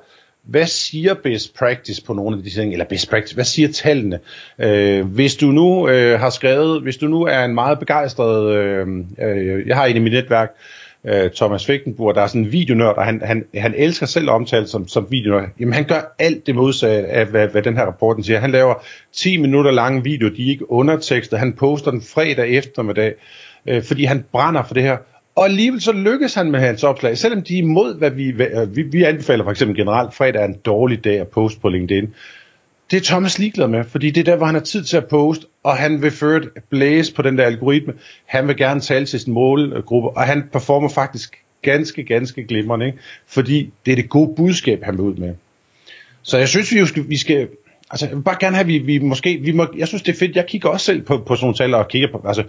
hvad 0.43 0.65
siger 0.65 1.13
best 1.13 1.55
practice 1.55 2.03
på 2.03 2.13
nogle 2.13 2.37
af 2.37 2.43
de 2.43 2.49
ting, 2.49 2.71
eller 2.71 2.85
best 2.85 3.09
practice, 3.09 3.35
hvad 3.35 3.45
siger 3.45 3.71
tallene? 3.71 4.19
Øh, 4.59 5.05
hvis 5.05 5.35
du 5.35 5.45
nu 5.45 5.89
øh, 5.89 6.19
har 6.19 6.29
skrevet, 6.29 6.81
hvis 6.81 6.97
du 6.97 7.07
nu 7.07 7.23
er 7.23 7.43
en 7.43 7.53
meget 7.53 7.79
begejstret, 7.79 8.55
øh, 8.55 8.87
øh, 9.21 9.67
jeg 9.67 9.75
har 9.75 9.85
en 9.85 9.95
i 9.95 9.99
mit 9.99 10.13
netværk, 10.13 10.49
øh, 10.49 10.86
Øh, 11.09 11.31
Thomas 11.31 11.65
Fægtenburg, 11.65 12.15
der 12.15 12.21
er 12.21 12.27
sådan 12.27 12.41
en 12.41 12.51
videonørd, 12.51 12.97
og 12.97 13.05
han, 13.05 13.21
han, 13.25 13.45
han 13.55 13.73
elsker 13.77 14.05
selv 14.05 14.29
at 14.29 14.33
omtale 14.33 14.67
som, 14.67 14.87
som 14.87 15.07
videonørd. 15.09 15.49
Jamen 15.59 15.73
han 15.73 15.83
gør 15.83 16.15
alt 16.19 16.47
det 16.47 16.55
modsatte 16.55 17.07
af, 17.07 17.25
hvad, 17.25 17.47
hvad 17.47 17.61
den 17.61 17.77
her 17.77 17.85
rapporten 17.85 18.23
siger. 18.23 18.39
Han 18.39 18.51
laver 18.51 18.73
10 19.13 19.37
minutter 19.37 19.71
lange 19.71 20.03
video, 20.03 20.29
de 20.29 20.45
er 20.45 20.49
ikke 20.49 20.71
undertekstet, 20.71 21.39
han 21.39 21.53
poster 21.53 21.91
den 21.91 22.01
fredag 22.01 22.49
eftermiddag, 22.49 23.13
øh, 23.67 23.83
fordi 23.83 24.03
han 24.03 24.25
brænder 24.31 24.63
for 24.63 24.73
det 24.73 24.83
her. 24.83 24.97
Og 25.35 25.45
alligevel 25.45 25.81
så 25.81 25.91
lykkes 25.91 26.33
han 26.33 26.51
med 26.51 26.59
hans 26.59 26.83
opslag, 26.83 27.17
selvom 27.17 27.41
de 27.41 27.53
er 27.53 27.61
imod, 27.61 27.97
hvad 27.97 28.11
vi, 28.11 28.31
hvad, 28.31 28.47
øh, 28.61 28.75
vi, 28.75 28.81
vi 28.81 29.03
anbefaler 29.03 29.43
for 29.43 29.51
eksempel 29.51 29.77
generelt, 29.77 30.13
fredag 30.13 30.41
er 30.41 30.45
en 30.45 30.57
dårlig 30.65 31.03
dag 31.03 31.19
at 31.19 31.27
poste 31.27 31.59
på 31.59 31.69
LinkedIn. 31.69 32.13
Det 32.91 32.97
er 32.97 33.01
Thomas 33.01 33.39
ligeglad 33.39 33.67
med, 33.67 33.83
fordi 33.83 34.11
det 34.11 34.19
er 34.19 34.31
der, 34.31 34.35
hvor 34.35 34.45
han 34.45 34.55
har 34.55 34.61
tid 34.61 34.83
til 34.83 34.97
at 34.97 35.07
poste, 35.07 35.45
og 35.67 35.77
han 35.77 36.01
vil 36.01 36.11
føre 36.11 36.37
et 36.37 36.63
blæse 36.69 37.13
på 37.13 37.21
den 37.21 37.37
der 37.37 37.45
algoritme. 37.45 37.93
Han 38.25 38.47
vil 38.47 38.57
gerne 38.57 38.79
tale 38.79 39.05
til 39.05 39.19
sin 39.19 39.33
målgruppe, 39.33 40.09
og 40.09 40.23
han 40.23 40.43
performer 40.51 40.89
faktisk 40.89 41.37
ganske, 41.61 42.03
ganske 42.03 42.43
glimrende, 42.43 42.85
ikke? 42.85 42.97
fordi 43.27 43.73
det 43.85 43.91
er 43.91 43.95
det 43.95 44.09
gode 44.09 44.33
budskab, 44.35 44.83
han 44.83 44.93
vil 44.93 45.01
ud 45.01 45.15
med. 45.15 45.33
Så 46.21 46.37
jeg 46.37 46.47
synes, 46.47 46.71
vi, 46.71 46.85
skal, 46.85 47.09
vi 47.09 47.17
skal 47.17 47.47
altså, 47.89 48.05
jeg 48.07 48.15
vil 48.15 48.23
bare 48.23 48.37
gerne 48.39 48.55
have, 48.55 48.67
vi, 48.67 48.77
vi 48.77 48.99
måske, 48.99 49.39
vi 49.41 49.51
må, 49.51 49.67
jeg 49.77 49.87
synes, 49.87 50.01
det 50.01 50.13
er 50.13 50.19
fedt, 50.19 50.35
jeg 50.35 50.45
kigger 50.45 50.69
også 50.69 50.85
selv 50.85 51.01
på, 51.01 51.17
på 51.17 51.35
sådan 51.35 51.45
nogle 51.45 51.55
tal, 51.55 51.73
og 51.73 51.87
kigger 51.87 52.11
på, 52.11 52.27
altså, 52.27 52.43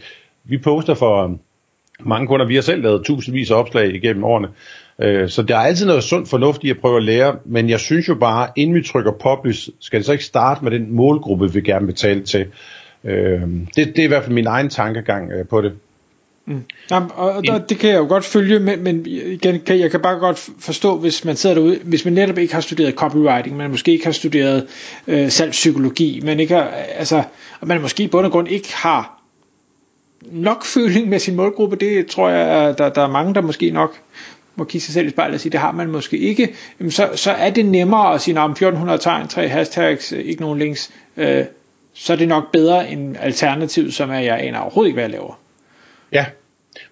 vi 0.45 0.59
poster 0.59 0.95
for 0.95 1.25
øhm, 1.25 1.39
mange 2.01 2.27
kunder, 2.27 2.47
vi 2.47 2.55
har 2.55 2.63
selv 2.63 2.83
lavet 2.83 3.05
tusindvis 3.05 3.51
af 3.51 3.55
opslag 3.55 3.95
igennem 3.95 4.25
årene, 4.25 4.49
Øh, 5.03 5.29
så 5.29 5.43
der 5.43 5.57
er 5.57 5.61
altid 5.61 5.87
noget 5.87 6.05
sundt 6.05 6.29
fornuft 6.29 6.65
i 6.65 6.71
at 6.71 6.79
prøve 6.79 6.97
at 6.97 7.03
lære, 7.03 7.37
men 7.45 7.71
jeg 7.71 7.81
synes 7.81 8.09
jo 8.09 8.15
bare, 8.15 8.49
inden 8.57 8.77
vi 8.77 8.83
trykker 8.83 9.13
publish, 9.13 9.69
skal 9.81 9.99
det 9.99 10.07
så 10.07 10.13
ikke 10.13 10.25
starte 10.25 10.65
med 10.65 10.71
den 10.71 10.93
målgruppe, 10.95 11.53
vi 11.53 11.61
gerne 11.61 11.87
vil 11.87 11.95
tale 11.95 12.23
til. 12.23 12.47
Øh, 13.05 13.41
det, 13.77 13.77
det 13.77 13.99
er 13.99 14.05
i 14.05 14.07
hvert 14.07 14.23
fald 14.23 14.35
min 14.35 14.47
egen 14.47 14.69
tankegang 14.69 15.33
øh, 15.33 15.47
på 15.47 15.61
det. 15.61 15.73
Mm. 16.47 16.63
Jamen, 16.91 17.11
og, 17.15 17.43
og 17.49 17.69
det 17.69 17.79
kan 17.79 17.91
jeg 17.91 17.99
jo 17.99 18.07
godt 18.09 18.25
følge, 18.25 18.59
men, 18.59 18.83
men 18.85 19.07
igen, 19.07 19.61
kan, 19.61 19.79
jeg 19.79 19.91
kan 19.91 20.01
bare 20.01 20.19
godt 20.19 20.51
forstå, 20.59 20.97
hvis 20.97 21.25
man 21.25 21.37
sidder 21.37 21.55
derude, 21.55 21.79
hvis 21.85 22.05
man 22.05 22.15
netop 22.15 22.39
ikke 22.39 22.55
har 22.55 22.61
studeret 22.61 22.95
copywriting, 22.95 23.57
man 23.57 23.71
måske 23.71 23.93
ikke 23.93 24.05
har 24.05 24.13
studeret 24.13 24.67
øh, 25.07 25.31
salgspsykologi, 25.31 26.21
man 26.25 26.41
ikke 26.41 26.55
har, 26.55 26.63
altså, 26.95 27.23
og 27.61 27.69
man 27.69 27.81
måske 27.81 28.03
i 28.03 28.09
bund 28.09 28.27
og 28.27 28.33
grund 28.33 28.49
ikke 28.49 28.75
har 28.75 29.23
nok 30.23 30.65
føling 30.65 31.09
med 31.09 31.19
sin 31.19 31.37
målgruppe, 31.37 31.77
det 31.77 32.07
tror 32.07 32.29
jeg, 32.29 32.79
der, 32.79 32.89
der 32.89 33.03
er 33.03 33.11
mange, 33.11 33.35
der 33.35 33.41
måske 33.41 33.71
nok 33.71 33.99
må 34.57 34.65
kigge 34.65 34.85
sig 34.85 34.95
selv 34.95 35.07
i 35.07 35.11
spejlet 35.11 35.35
og 35.35 35.41
sige, 35.41 35.53
det 35.53 35.61
har 35.61 35.73
man 35.73 35.91
måske 35.91 36.19
ikke, 36.19 36.55
jamen 36.81 36.91
så, 36.91 37.09
så 37.15 37.31
er 37.31 37.51
det 37.51 37.67
nemmere 37.67 38.15
at 38.15 38.21
sige, 38.21 38.41
om 38.41 38.51
1400 38.51 38.99
tegn, 38.99 39.29
tre 39.29 39.49
hashtags, 39.49 40.13
ikke 40.13 40.41
nogen 40.41 40.59
links, 40.59 40.91
øh, 41.17 41.45
så 41.99 42.13
er 42.13 42.17
det 42.17 42.29
nok 42.29 42.53
bedre 42.53 42.91
end 42.91 43.17
alternativet, 43.21 43.95
som 43.95 44.11
er, 44.11 44.19
jeg 44.19 44.41
aner 44.41 44.59
overhovedet 44.59 44.89
ikke, 44.89 44.95
hvad 44.97 45.05
jeg 45.05 45.11
laver. 45.11 45.41
Ja, 46.13 46.25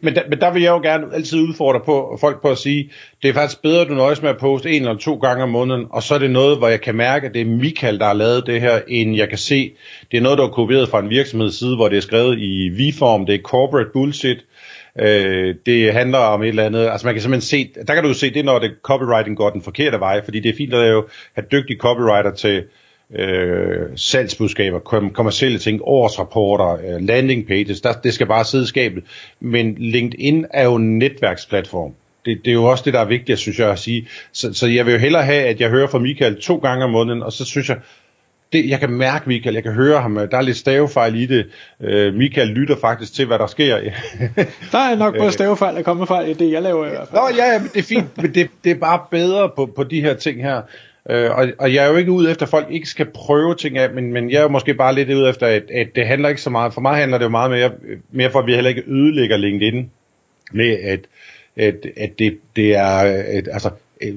Men, 0.00 0.14
der, 0.14 0.22
men 0.28 0.40
der 0.40 0.52
vil 0.52 0.62
jeg 0.62 0.70
jo 0.70 0.80
gerne 0.80 1.06
altid 1.14 1.40
udfordre 1.40 1.80
på, 1.80 2.16
folk 2.20 2.42
på 2.42 2.50
at 2.50 2.58
sige, 2.58 2.90
det 3.22 3.28
er 3.28 3.32
faktisk 3.32 3.62
bedre, 3.62 3.80
at 3.80 3.88
du 3.88 3.94
nøjes 3.94 4.22
med 4.22 4.30
at 4.30 4.38
poste 4.38 4.70
en 4.70 4.82
eller 4.82 4.96
to 4.96 5.14
gange 5.14 5.42
om 5.42 5.48
måneden, 5.48 5.86
og 5.90 6.02
så 6.02 6.14
er 6.14 6.18
det 6.18 6.30
noget, 6.30 6.58
hvor 6.58 6.68
jeg 6.68 6.80
kan 6.80 6.94
mærke, 6.94 7.26
at 7.26 7.34
det 7.34 7.40
er 7.40 7.46
Michael, 7.46 7.98
der 7.98 8.06
har 8.06 8.12
lavet 8.12 8.46
det 8.46 8.60
her, 8.60 8.80
end 8.88 9.16
jeg 9.16 9.28
kan 9.28 9.38
se, 9.38 9.72
det 10.10 10.16
er 10.16 10.22
noget, 10.22 10.38
der 10.38 10.44
er 10.44 10.50
kopieret 10.50 10.88
fra 10.88 11.00
en 11.00 11.10
virksomhedsside, 11.10 11.76
hvor 11.76 11.88
det 11.88 11.96
er 11.96 12.00
skrevet 12.00 12.38
i 12.38 12.68
V-form, 12.68 13.26
det 13.26 13.34
er 13.34 13.42
corporate 13.42 13.90
bullshit, 13.92 14.38
Øh, 15.00 15.54
det 15.66 15.92
handler 15.92 16.18
om 16.18 16.42
et 16.42 16.48
eller 16.48 16.64
andet, 16.64 16.88
altså 16.88 17.06
man 17.06 17.14
kan 17.14 17.22
simpelthen 17.22 17.75
se, 17.75 17.82
der 17.86 17.94
kan 17.94 18.02
du 18.02 18.08
jo 18.08 18.14
se, 18.14 18.34
det 18.34 18.44
når 18.44 18.58
det 18.58 18.75
copywriting 18.82 19.36
går 19.36 19.50
den 19.50 19.62
forkerte 19.62 20.00
vej, 20.00 20.25
fordi 20.25 20.40
det 20.40 20.48
er 20.48 20.56
fint 20.56 20.75
at 20.75 20.80
lave, 20.80 21.04
have 21.34 21.46
dygtige 21.52 21.78
copywriter 21.78 22.30
til 22.34 22.64
øh, 23.14 23.86
salgsbudskaber, 23.96 24.78
kom, 24.78 25.10
kommersielle 25.10 25.58
ting, 25.58 25.80
årsrapporter, 25.82 26.68
øh, 26.68 27.02
landing 27.02 27.46
pages, 27.46 27.80
der, 27.80 27.92
det 27.92 28.14
skal 28.14 28.26
bare 28.26 28.44
sidde 28.44 28.64
i 28.64 28.66
skabet. 28.66 29.04
Men 29.40 29.75
LinkedIn 29.78 30.46
er 30.50 30.64
jo 30.64 30.75
en 30.75 30.98
netværksplatform. 30.98 31.94
Det, 32.25 32.38
det 32.44 32.50
er 32.50 32.54
jo 32.54 32.64
også 32.64 32.84
det, 32.84 32.94
der 32.94 33.00
er 33.00 33.04
vigtigt, 33.04 33.38
synes 33.38 33.58
jeg 33.58 33.70
at 33.70 33.78
sige. 33.78 34.08
Så, 34.32 34.52
så 34.52 34.66
jeg 34.66 34.86
vil 34.86 34.92
jo 34.92 34.98
hellere 34.98 35.25
have, 35.25 35.44
at 35.44 35.60
jeg 35.60 35.70
hører 35.70 35.86
fra 35.86 35.98
Michael 35.98 36.40
to 36.40 36.56
gange 36.56 36.84
om 36.84 36.90
måneden, 36.90 37.22
og 37.22 37.32
så 37.32 37.44
synes 37.44 37.68
jeg, 37.68 37.76
det, 38.52 38.68
jeg 38.68 38.80
kan 38.80 38.90
mærke 38.90 39.28
Michael, 39.28 39.54
jeg 39.54 39.62
kan 39.62 39.72
høre 39.72 40.00
ham, 40.00 40.14
der 40.14 40.36
er 40.36 40.42
lidt 40.42 40.56
stavefejl 40.56 41.14
i 41.14 41.26
det. 41.26 41.46
Uh, 41.80 42.14
Michael 42.14 42.48
lytter 42.48 42.76
faktisk 42.80 43.14
til, 43.14 43.26
hvad 43.26 43.38
der 43.38 43.46
sker. 43.46 43.76
der 44.72 44.78
er 44.78 44.96
nok 44.96 45.18
både 45.18 45.32
stavefejl 45.32 45.76
og 45.76 45.84
komme 45.84 46.06
fejl 46.06 46.30
i 46.30 46.32
det, 46.32 46.52
jeg 46.52 46.62
laver 46.62 46.86
i 46.86 46.88
hvert 46.88 47.08
fald. 47.08 47.20
Nå 47.20 47.28
ja, 47.36 47.52
ja 47.52 47.60
det 47.75 47.78
er 47.78 47.82
fint, 47.82 48.22
men 48.22 48.34
det, 48.34 48.50
det 48.64 48.72
er 48.72 48.78
bare 48.78 49.00
bedre 49.10 49.50
på, 49.56 49.66
på 49.76 49.84
de 49.84 50.00
her 50.00 50.14
ting 50.14 50.42
her. 50.42 50.62
Øh, 51.10 51.30
og, 51.30 51.48
og 51.58 51.75
jeg 51.75 51.84
er 51.84 51.90
jo 51.90 51.96
ikke 51.96 52.10
ude 52.10 52.30
efter, 52.30 52.46
at 52.46 52.50
folk 52.50 52.66
ikke 52.70 52.88
skal 52.88 53.06
prøve 53.14 53.54
ting 53.54 53.78
af, 53.78 53.90
men, 53.90 54.12
men 54.12 54.30
jeg 54.30 54.38
er 54.38 54.42
jo 54.42 54.48
måske 54.48 54.75
bare 54.75 54.94
lidt 54.94 55.10
ude 55.10 55.28
efter, 55.28 55.46
at, 55.46 55.70
at 55.70 55.88
det 55.94 56.06
handler 56.06 56.28
ikke 56.28 56.40
så 56.40 56.50
meget, 56.50 56.75
for 56.75 56.80
mig 56.80 56.96
handler 56.96 57.18
det 57.18 57.25
jo 57.25 57.30
meget 57.30 57.50
mere, 57.50 57.70
mere 58.10 58.30
for, 58.30 58.38
at 58.38 58.46
vi 58.46 58.54
heller 58.54 58.68
ikke 58.68 58.84
ødelægger 58.86 59.36
LinkedIn 59.36 59.90
med, 60.52 60.78
at, 60.82 61.00
at, 61.56 61.86
at 61.96 62.18
det, 62.18 62.38
det 62.56 62.76
er, 62.76 62.96
at, 63.38 63.48
altså, 63.52 63.70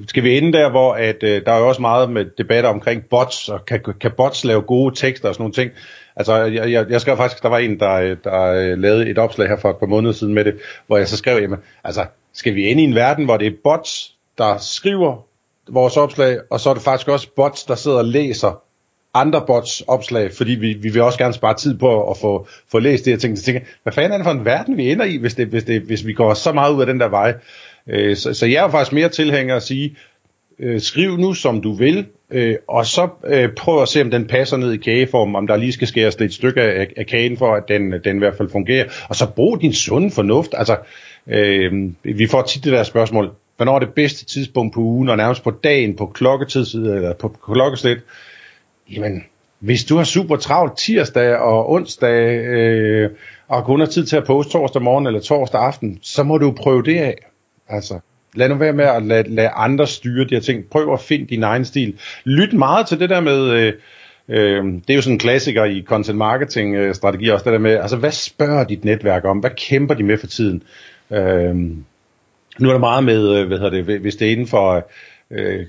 skal 0.06 0.24
vi 0.24 0.38
ende 0.38 0.52
der, 0.52 0.70
hvor 0.70 0.92
at, 0.92 1.22
øh, 1.22 1.42
der 1.46 1.52
er 1.52 1.58
jo 1.58 1.68
også 1.68 1.80
meget 1.80 2.10
med 2.10 2.24
debatter 2.38 2.70
omkring 2.70 3.04
bots, 3.10 3.48
og 3.48 3.66
kan, 3.66 3.80
kan 4.00 4.10
bots 4.16 4.44
lave 4.44 4.62
gode 4.62 4.94
tekster 4.94 5.28
og 5.28 5.34
sådan 5.34 5.42
nogle 5.42 5.54
ting. 5.54 5.70
Altså, 6.16 6.34
jeg, 6.34 6.72
jeg, 6.72 6.86
jeg 6.90 7.00
skrev 7.00 7.16
faktisk, 7.16 7.42
der 7.42 7.48
var 7.48 7.58
en, 7.58 7.80
der, 7.80 8.14
der 8.24 8.44
øh, 8.44 8.78
lavede 8.78 9.10
et 9.10 9.18
opslag 9.18 9.48
her 9.48 9.56
for 9.56 9.70
et 9.70 9.76
par 9.76 9.86
måneder 9.86 10.12
siden 10.12 10.34
med 10.34 10.44
det, 10.44 10.58
hvor 10.86 10.96
jeg 10.96 11.08
så 11.08 11.16
skrev, 11.16 11.42
jamen, 11.42 11.58
altså, 11.84 12.06
skal 12.32 12.54
vi 12.54 12.70
ende 12.70 12.82
i 12.82 12.84
en 12.84 12.94
verden, 12.94 13.24
hvor 13.24 13.36
det 13.36 13.46
er 13.46 13.56
bots, 13.64 14.14
der 14.38 14.58
skriver 14.58 15.29
vores 15.70 15.96
opslag, 15.96 16.38
og 16.50 16.60
så 16.60 16.70
er 16.70 16.74
det 16.74 16.82
faktisk 16.82 17.08
også 17.08 17.28
bots, 17.36 17.64
der 17.64 17.74
sidder 17.74 17.98
og 17.98 18.04
læser 18.04 18.62
andre 19.14 19.44
bots 19.46 19.80
opslag, 19.80 20.32
fordi 20.32 20.52
vi, 20.52 20.72
vi 20.72 20.88
vil 20.88 21.02
også 21.02 21.18
gerne 21.18 21.34
spare 21.34 21.54
tid 21.54 21.78
på 21.78 22.10
at 22.10 22.16
få, 22.16 22.46
få 22.70 22.78
læst 22.78 23.04
det 23.04 23.12
her 23.12 23.18
ting. 23.18 23.38
Så 23.38 23.44
tænker, 23.44 23.60
hvad 23.82 23.92
fanden 23.92 24.12
er 24.12 24.16
det 24.16 24.24
for 24.24 24.32
en 24.32 24.44
verden, 24.44 24.76
vi 24.76 24.92
ender 24.92 25.04
i, 25.04 25.16
hvis, 25.16 25.34
det, 25.34 25.46
hvis, 25.46 25.64
det, 25.64 25.82
hvis 25.82 26.06
vi 26.06 26.12
går 26.12 26.34
så 26.34 26.52
meget 26.52 26.74
ud 26.74 26.80
af 26.80 26.86
den 26.86 27.00
der 27.00 27.08
vej? 27.08 27.34
Øh, 27.86 28.16
så, 28.16 28.34
så 28.34 28.46
jeg 28.46 28.64
er 28.64 28.70
faktisk 28.70 28.92
mere 28.92 29.08
tilhænger 29.08 29.56
at 29.56 29.62
sige, 29.62 29.96
øh, 30.58 30.80
skriv 30.80 31.16
nu 31.16 31.34
som 31.34 31.60
du 31.60 31.72
vil, 31.72 32.06
øh, 32.30 32.56
og 32.68 32.86
så 32.86 33.08
øh, 33.26 33.48
prøv 33.56 33.82
at 33.82 33.88
se, 33.88 34.02
om 34.02 34.10
den 34.10 34.26
passer 34.26 34.56
ned 34.56 34.72
i 34.72 34.76
kageformen, 34.76 35.36
om 35.36 35.46
der 35.46 35.56
lige 35.56 35.72
skal 35.72 35.88
skæres 35.88 36.20
lidt 36.20 36.34
stykke 36.34 36.62
af, 36.62 36.88
af 36.96 37.06
kagen, 37.06 37.36
for 37.36 37.54
at 37.54 37.62
den, 37.68 37.92
den 38.04 38.16
i 38.16 38.18
hvert 38.18 38.36
fald 38.36 38.50
fungerer. 38.50 38.84
Og 39.08 39.16
så 39.16 39.26
brug 39.26 39.60
din 39.60 39.72
sunde 39.72 40.10
fornuft. 40.10 40.50
Altså, 40.54 40.76
øh, 41.26 41.72
vi 42.02 42.26
får 42.26 42.42
tit 42.42 42.64
det 42.64 42.72
der 42.72 42.82
spørgsmål, 42.82 43.30
hvornår 43.60 43.74
er 43.74 43.78
det 43.78 43.94
bedste 43.94 44.24
tidspunkt 44.24 44.74
på 44.74 44.80
ugen, 44.80 45.08
og 45.08 45.16
nærmest 45.16 45.44
på 45.44 45.50
dagen, 45.50 45.96
på 45.96 46.06
klokketid, 46.06 46.74
eller 46.74 47.12
på 47.14 47.28
klokkeslæt. 47.28 47.98
Jamen, 48.90 49.24
hvis 49.58 49.84
du 49.84 49.96
har 49.96 50.04
super 50.04 50.36
travlt 50.36 50.78
tirsdag 50.78 51.36
og 51.36 51.70
onsdag, 51.70 52.38
øh, 52.38 53.10
og 53.48 53.64
kun 53.64 53.80
har 53.80 53.86
tid 53.86 54.06
til 54.06 54.16
at 54.16 54.24
poste 54.26 54.52
torsdag 54.52 54.82
morgen 54.82 55.06
eller 55.06 55.20
torsdag 55.20 55.60
aften, 55.60 55.98
så 56.02 56.22
må 56.22 56.38
du 56.38 56.52
prøve 56.52 56.82
det 56.82 56.98
af. 56.98 57.14
Altså, 57.68 58.00
lad 58.34 58.48
nu 58.48 58.54
være 58.54 58.72
med 58.72 58.84
at 58.84 59.02
lade, 59.02 59.34
lade 59.34 59.48
andre 59.48 59.86
styre 59.86 60.24
de 60.24 60.34
her 60.34 60.40
ting. 60.40 60.64
Prøv 60.70 60.92
at 60.92 61.00
finde 61.00 61.26
din 61.26 61.42
egen 61.42 61.64
stil. 61.64 61.98
Lyt 62.24 62.52
meget 62.52 62.86
til 62.86 63.00
det 63.00 63.10
der 63.10 63.20
med... 63.20 63.50
Øh, 63.50 63.72
øh, 64.28 64.64
det 64.64 64.90
er 64.90 64.94
jo 64.94 65.02
sådan 65.02 65.14
en 65.14 65.18
klassiker 65.18 65.64
i 65.64 65.84
content 65.86 66.18
marketing 66.18 66.74
øh, 66.74 66.94
strategi 66.94 67.28
også, 67.28 67.44
det 67.44 67.52
der 67.52 67.58
med, 67.58 67.76
altså 67.76 67.96
hvad 67.96 68.10
spørger 68.10 68.64
dit 68.64 68.84
netværk 68.84 69.24
om? 69.24 69.38
Hvad 69.38 69.50
kæmper 69.50 69.94
de 69.94 70.02
med 70.02 70.18
for 70.18 70.26
tiden? 70.26 70.62
Øh, 71.10 71.56
nu 72.58 72.68
er 72.68 72.72
der 72.72 72.80
meget 72.80 73.04
med, 73.04 73.36
øh, 73.36 73.46
hvad 73.46 73.58
hedder 73.58 73.82
det, 73.82 74.00
hvis 74.00 74.16
det 74.16 74.28
er 74.28 74.32
inden 74.32 74.46
for 74.46 74.90
øh, 75.30 75.66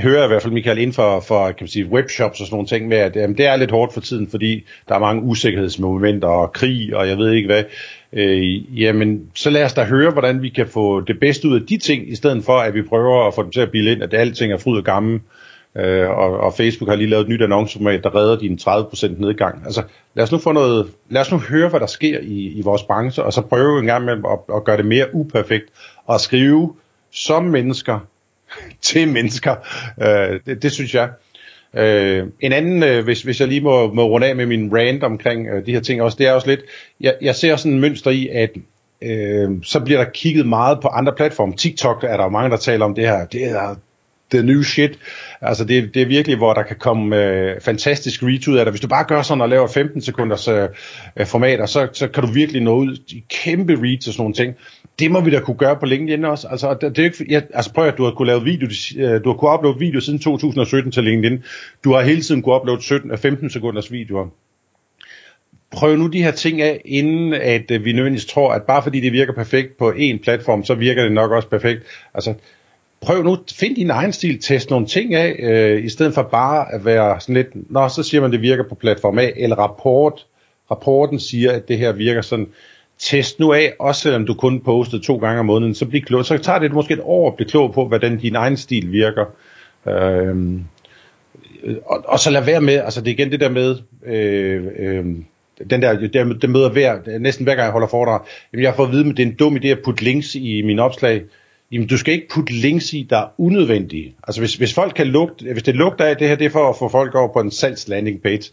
hører 0.00 0.18
jeg 0.18 0.24
i 0.24 0.28
hvert 0.28 0.42
fald 0.42 0.52
Michael 0.52 0.78
inden 0.78 0.94
for, 0.94 1.20
for 1.20 1.46
kan 1.46 1.56
man 1.60 1.68
sige, 1.68 1.86
webshops 1.86 2.40
og 2.40 2.46
sådan 2.46 2.54
nogle 2.54 2.66
ting 2.66 2.88
med, 2.88 2.96
at 2.96 3.16
jamen, 3.16 3.36
det 3.36 3.46
er 3.46 3.56
lidt 3.56 3.70
hårdt 3.70 3.92
for 3.92 4.00
tiden, 4.00 4.28
fordi 4.30 4.64
der 4.88 4.94
er 4.94 4.98
mange 4.98 5.22
usikkerhedsmomenter 5.22 6.28
og 6.28 6.52
krig 6.52 6.96
og 6.96 7.08
jeg 7.08 7.18
ved 7.18 7.32
ikke 7.32 7.46
hvad. 7.46 7.64
Øh, 8.12 8.80
jamen, 8.82 9.30
så 9.34 9.50
lad 9.50 9.64
os 9.64 9.74
da 9.74 9.84
høre, 9.84 10.10
hvordan 10.10 10.42
vi 10.42 10.48
kan 10.48 10.66
få 10.66 11.00
det 11.00 11.20
bedste 11.20 11.48
ud 11.48 11.60
af 11.60 11.66
de 11.66 11.76
ting, 11.76 12.12
i 12.12 12.14
stedet 12.14 12.44
for 12.44 12.58
at 12.58 12.74
vi 12.74 12.82
prøver 12.82 13.26
at 13.26 13.34
få 13.34 13.42
dem 13.42 13.50
til 13.50 13.60
at 13.60 13.70
blive 13.70 13.92
ind, 13.92 14.02
at 14.02 14.14
alting 14.14 14.52
er 14.52 14.58
fryd 14.58 14.76
og 14.76 14.84
gammel. 14.84 15.14
Øh, 15.14 15.20
Øh, 15.76 16.10
og, 16.10 16.40
og 16.40 16.54
Facebook 16.54 16.88
har 16.88 16.96
lige 16.96 17.10
lavet 17.10 17.22
et 17.22 17.28
nyt 17.28 17.42
annonceformat, 17.42 18.04
der 18.04 18.14
redder 18.14 18.38
din 18.38 18.58
30% 18.62 19.20
nedgang. 19.20 19.62
Altså, 19.64 19.82
lad 20.14 20.24
os 20.24 20.32
nu 20.32 20.38
få 20.38 20.52
noget, 20.52 20.90
lad 21.08 21.20
os 21.20 21.32
nu 21.32 21.38
høre, 21.38 21.68
hvad 21.68 21.80
der 21.80 21.86
sker 21.86 22.18
i, 22.22 22.46
i 22.48 22.62
vores 22.62 22.82
branche, 22.82 23.22
og 23.22 23.32
så 23.32 23.40
prøve 23.40 23.80
en 23.80 23.86
gang 23.86 24.04
med 24.04 24.12
at, 24.12 24.56
at 24.56 24.64
gøre 24.64 24.76
det 24.76 24.86
mere 24.86 25.14
uperfekt, 25.14 25.64
og 26.06 26.20
skrive 26.20 26.74
som 27.12 27.44
mennesker, 27.44 27.98
til 28.82 29.08
mennesker. 29.08 29.54
Øh, 30.02 30.40
det, 30.46 30.62
det 30.62 30.72
synes 30.72 30.94
jeg. 30.94 31.08
Øh, 31.74 32.26
en 32.40 32.52
anden, 32.52 32.82
øh, 32.82 33.04
hvis, 33.04 33.22
hvis 33.22 33.40
jeg 33.40 33.48
lige 33.48 33.60
må, 33.60 33.92
må 33.92 34.04
runde 34.06 34.26
af 34.26 34.36
med 34.36 34.46
min 34.46 34.76
rant 34.76 35.04
omkring 35.04 35.48
øh, 35.48 35.66
de 35.66 35.72
her 35.72 35.80
ting 35.80 36.02
også, 36.02 36.16
det 36.20 36.26
er 36.26 36.32
også 36.32 36.46
lidt, 36.46 36.60
jeg, 37.00 37.14
jeg 37.20 37.34
ser 37.34 37.56
sådan 37.56 37.72
en 37.72 37.80
mønster 37.80 38.10
i, 38.10 38.28
at 38.28 38.50
øh, 39.02 39.50
så 39.62 39.80
bliver 39.80 40.04
der 40.04 40.10
kigget 40.10 40.46
meget 40.46 40.80
på 40.80 40.88
andre 40.88 41.12
platforme. 41.12 41.54
TikTok 41.56 42.04
er 42.04 42.16
der 42.16 42.24
jo 42.24 42.30
mange, 42.30 42.50
der 42.50 42.56
taler 42.56 42.84
om 42.84 42.94
det 42.94 43.08
her. 43.08 43.26
Det 43.26 43.44
er 43.44 43.74
the 44.34 44.42
new 44.42 44.62
shit. 44.62 44.98
Altså 45.40 45.64
det, 45.64 45.94
det 45.94 46.02
er 46.02 46.06
virkelig, 46.06 46.36
hvor 46.36 46.54
der 46.54 46.62
kan 46.62 46.76
komme 46.76 47.16
øh, 47.16 47.60
fantastisk 47.60 48.22
reach 48.22 48.48
ud 48.48 48.56
af 48.56 48.64
det. 48.64 48.72
Hvis 48.72 48.80
du 48.80 48.88
bare 48.88 49.04
gør 49.04 49.22
sådan 49.22 49.40
og 49.40 49.48
laver 49.48 49.66
15 49.66 50.00
sekunders 50.00 50.48
øh, 50.48 50.68
øh 51.16 51.26
formater, 51.26 51.66
så, 51.66 51.88
så 51.92 52.08
kan 52.08 52.22
du 52.22 52.32
virkelig 52.32 52.62
nå 52.62 52.74
ud 52.74 52.96
i 53.08 53.24
kæmpe 53.30 53.72
reach 53.72 54.08
og 54.08 54.14
sådan 54.14 54.22
nogle 54.22 54.34
ting. 54.34 54.54
Det 54.98 55.10
må 55.10 55.20
vi 55.20 55.30
da 55.30 55.40
kunne 55.40 55.56
gøre 55.56 55.76
på 55.76 55.86
LinkedIn 55.86 56.24
også. 56.24 56.48
Altså, 56.48 56.74
det, 56.80 56.96
det 56.96 56.98
er 56.98 57.04
ikke, 57.04 57.26
jeg, 57.28 57.42
altså 57.54 57.72
prøv 57.72 57.86
at 57.86 57.98
du 57.98 58.04
har 58.04 58.10
kunne 58.10 58.26
lave 58.26 58.44
video, 58.44 58.68
øh, 58.98 59.24
du 59.24 59.28
har 59.28 59.36
kunne 59.36 59.54
uploade 59.54 59.78
video 59.78 60.00
siden 60.00 60.18
2017 60.18 60.92
til 60.92 61.04
LinkedIn. 61.04 61.44
Du 61.84 61.92
har 61.92 62.02
hele 62.02 62.22
tiden 62.22 62.42
kunne 62.42 62.54
uploade 62.54 62.82
17 62.82 63.18
15 63.18 63.44
øh, 63.44 63.50
sekunders 63.50 63.92
videoer 63.92 64.28
prøv 65.74 65.96
nu 65.96 66.06
de 66.06 66.22
her 66.22 66.30
ting 66.30 66.62
af, 66.62 66.80
inden 66.84 67.34
at 67.34 67.84
vi 67.84 67.92
nødvendigvis 67.92 68.26
tror, 68.26 68.52
at 68.52 68.62
bare 68.62 68.82
fordi 68.82 69.00
det 69.00 69.12
virker 69.12 69.32
perfekt 69.32 69.76
på 69.76 69.90
én 69.90 70.22
platform, 70.22 70.64
så 70.64 70.74
virker 70.74 71.02
det 71.02 71.12
nok 71.12 71.30
også 71.30 71.48
perfekt. 71.48 71.82
Altså, 72.14 72.34
prøv 73.04 73.22
nu, 73.22 73.38
find 73.52 73.76
din 73.76 73.90
egen 73.90 74.12
stil, 74.12 74.40
test 74.40 74.70
nogle 74.70 74.86
ting 74.86 75.14
af, 75.14 75.36
øh, 75.38 75.84
i 75.84 75.88
stedet 75.88 76.14
for 76.14 76.22
bare 76.22 76.74
at 76.74 76.84
være 76.84 77.20
sådan 77.20 77.34
lidt, 77.34 77.70
nå, 77.70 77.88
så 77.88 78.02
siger 78.02 78.20
man, 78.20 78.32
det 78.32 78.42
virker 78.42 78.64
på 78.68 78.74
platform 78.74 79.18
A, 79.18 79.30
eller 79.36 79.56
rapport, 79.56 80.26
rapporten 80.70 81.20
siger, 81.20 81.52
at 81.52 81.68
det 81.68 81.78
her 81.78 81.92
virker 81.92 82.22
sådan, 82.22 82.48
test 82.98 83.40
nu 83.40 83.52
af, 83.52 83.72
også 83.78 84.00
selvom 84.00 84.26
du 84.26 84.34
kun 84.34 84.60
postede 84.60 85.02
to 85.02 85.16
gange 85.16 85.40
om 85.40 85.46
måneden, 85.46 85.74
så 85.74 85.86
bliv 85.86 86.02
klog. 86.02 86.24
Så 86.24 86.38
tager 86.38 86.58
det 86.58 86.72
måske 86.72 86.94
et 86.94 87.00
år 87.02 87.30
at 87.30 87.36
blive 87.36 87.48
klog 87.48 87.72
på, 87.74 87.88
hvordan 87.88 88.18
din 88.18 88.34
egen 88.34 88.56
stil 88.56 88.92
virker. 88.92 89.24
Øhm, 89.88 90.64
og, 91.86 92.04
og 92.08 92.18
så 92.18 92.30
lad 92.30 92.44
være 92.44 92.60
med, 92.60 92.74
altså 92.74 93.00
det 93.00 93.08
er 93.08 93.14
igen 93.14 93.30
det 93.30 93.40
der 93.40 93.48
med, 93.50 93.76
øh, 94.06 94.64
øh, 94.78 95.04
den 95.70 95.82
der, 95.82 96.08
der, 96.08 96.24
der 96.24 96.48
møder 96.48 96.70
hver, 96.70 97.18
næsten 97.18 97.44
hver 97.44 97.54
gang 97.54 97.64
jeg 97.64 97.72
holder 97.72 97.88
foredrag, 97.88 98.20
jamen 98.52 98.62
jeg 98.62 98.70
har 98.70 98.76
fået 98.76 98.86
at 98.86 98.92
vide, 98.92 99.10
at 99.10 99.16
det 99.16 99.22
er 99.22 99.26
en 99.26 99.34
dum 99.34 99.56
idé 99.56 99.66
at 99.66 99.82
putte 99.84 100.04
links 100.04 100.34
i 100.34 100.62
min 100.62 100.78
opslag. 100.78 101.22
Jamen 101.74 101.88
du 101.88 101.98
skal 101.98 102.14
ikke 102.14 102.28
putte 102.28 102.52
links 102.52 102.92
i, 102.92 103.06
der 103.10 103.18
er 103.18 103.26
unødvendige. 103.38 104.14
Altså 104.28 104.40
hvis, 104.40 104.54
hvis 104.54 104.74
folk 104.74 104.94
kan 104.94 105.06
lugte, 105.06 105.52
hvis 105.52 105.62
det 105.62 105.76
lugter 105.76 106.04
af, 106.04 106.16
det 106.16 106.28
her 106.28 106.36
det 106.36 106.44
er 106.44 106.50
for 106.50 106.68
at 106.68 106.76
få 106.78 106.88
folk 106.88 107.14
over 107.14 107.32
på 107.32 107.40
en 107.40 107.50
salgs 107.50 107.88
landing 107.88 108.22
page, 108.22 108.52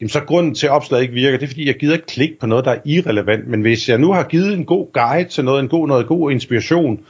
jamen 0.00 0.08
så 0.08 0.20
grunden 0.20 0.54
til 0.54 0.66
at 0.66 0.72
opslaget 0.72 1.02
ikke 1.02 1.14
virker, 1.14 1.38
det 1.38 1.44
er 1.44 1.48
fordi, 1.48 1.66
jeg 1.66 1.74
gider 1.74 1.94
ikke 1.94 2.06
klikke 2.06 2.38
på 2.40 2.46
noget, 2.46 2.64
der 2.64 2.70
er 2.70 2.78
irrelevant. 2.84 3.48
Men 3.48 3.60
hvis 3.60 3.88
jeg 3.88 3.98
nu 3.98 4.12
har 4.12 4.22
givet 4.22 4.52
en 4.52 4.64
god 4.64 4.92
guide 4.92 5.28
til 5.28 5.44
noget, 5.44 5.60
en 5.60 5.68
god, 5.68 5.88
noget 5.88 6.06
god 6.06 6.30
inspiration, 6.30 7.00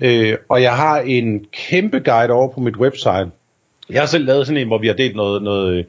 øh, 0.00 0.36
og 0.48 0.62
jeg 0.62 0.76
har 0.76 1.00
en 1.00 1.44
kæmpe 1.52 1.98
guide 2.00 2.32
over 2.32 2.52
på 2.52 2.60
mit 2.60 2.76
website, 2.76 3.30
jeg 3.90 4.00
har 4.00 4.06
selv 4.06 4.24
lavet 4.24 4.46
sådan 4.46 4.62
en, 4.62 4.66
hvor 4.66 4.78
vi 4.78 4.86
har 4.86 4.94
delt 4.94 5.16
noget, 5.16 5.42
noget 5.42 5.86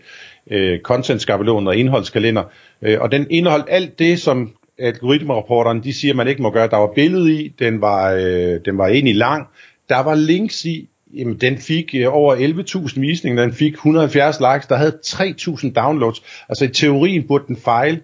øh, 0.52 0.74
øh 0.74 0.80
content-skabelon 0.80 1.68
og 1.68 1.76
indholdskalender, 1.76 2.44
øh, 2.82 3.02
og 3.02 3.12
den 3.12 3.28
indeholdt 3.30 3.66
alt 3.70 4.00
det, 4.00 4.20
som 4.20 4.54
algoritmerapporterne, 4.80 5.84
de 5.84 5.94
siger, 5.94 6.14
man 6.14 6.28
ikke 6.28 6.42
må 6.42 6.52
gøre. 6.52 6.68
Der 6.68 6.78
var 6.78 6.92
billede 6.96 7.34
i, 7.34 7.48
den 7.60 7.82
var, 7.82 8.12
øh, 8.12 8.60
den 8.66 8.78
var 8.78 8.88
egentlig 8.88 9.16
lang, 9.16 9.48
der 9.90 10.00
var 10.00 10.16
links 10.16 10.66
i, 10.66 10.90
jamen, 11.14 11.38
den 11.38 11.58
fik 11.58 11.96
øh, 11.96 12.14
over 12.14 12.36
11.000 12.36 13.00
visninger, 13.00 13.42
den 13.44 13.54
fik 13.54 13.74
170 13.74 14.40
likes, 14.40 14.68
der 14.68 14.76
havde 14.76 14.98
3.000 15.06 15.74
downloads. 15.74 16.24
Altså 16.50 16.66
i 16.66 16.68
teorien 16.68 17.28
burde 17.28 17.44
den 17.48 17.58
fejle, 17.58 18.02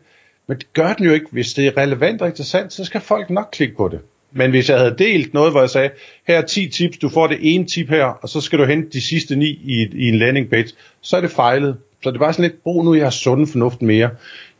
men 0.48 0.58
det 0.58 0.74
gør 0.74 0.94
den 0.94 1.06
jo 1.06 1.14
ikke. 1.14 1.26
Hvis 1.32 1.54
det 1.54 1.68
er 1.68 1.78
relevant 1.78 2.22
og 2.22 2.28
interessant, 2.28 2.74
så 2.74 2.86
skal 2.86 3.02
folk 3.02 3.30
nok 3.30 3.50
klikke 3.52 3.76
på 3.76 3.88
det. 3.88 4.00
Men 4.32 4.50
hvis 4.50 4.70
jeg 4.70 4.78
havde 4.78 4.96
delt 4.98 5.34
noget, 5.34 5.52
hvor 5.52 5.60
jeg 5.60 5.70
sagde, 5.70 5.90
her 6.28 6.38
er 6.38 6.42
10 6.42 6.70
tips, 6.70 6.98
du 6.98 7.10
får 7.10 7.28
det 7.28 7.38
ene 7.42 7.66
tip 7.66 7.90
her, 7.90 8.06
og 8.06 8.30
så 8.30 8.42
skal 8.42 8.60
du 8.60 8.66
hente 8.66 8.90
de 8.94 9.02
sidste 9.02 9.36
9 9.36 9.46
i, 9.46 9.88
i 9.94 10.08
en 10.08 10.20
landing 10.20 10.50
page, 10.50 10.70
så 11.02 11.18
er 11.18 11.22
det 11.22 11.32
fejlet. 11.32 11.78
Så 12.04 12.10
det 12.10 12.16
er 12.16 12.20
bare 12.20 12.34
sådan 12.34 12.50
lidt, 12.50 12.64
brug 12.64 12.86
nu 12.86 12.94
jeres 12.94 13.16
sunde 13.16 13.48
fornuft 13.48 13.82
mere, 13.82 14.10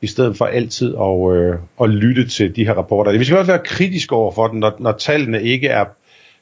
i 0.04 0.08
stedet 0.08 0.38
for 0.38 0.46
altid 0.46 0.96
at, 0.96 1.36
øh, 1.36 1.56
at 1.82 1.90
lytte 1.90 2.28
til 2.28 2.56
de 2.56 2.66
her 2.66 2.74
rapporter. 2.74 3.18
Vi 3.18 3.24
skal 3.24 3.38
også 3.38 3.52
være 3.52 3.66
kritiske 3.66 4.16
over 4.16 4.32
for 4.32 4.48
den, 4.48 4.60
når, 4.60 4.76
når 4.80 4.92
tallene 4.92 5.44
ikke 5.44 5.68
er, 5.68 5.86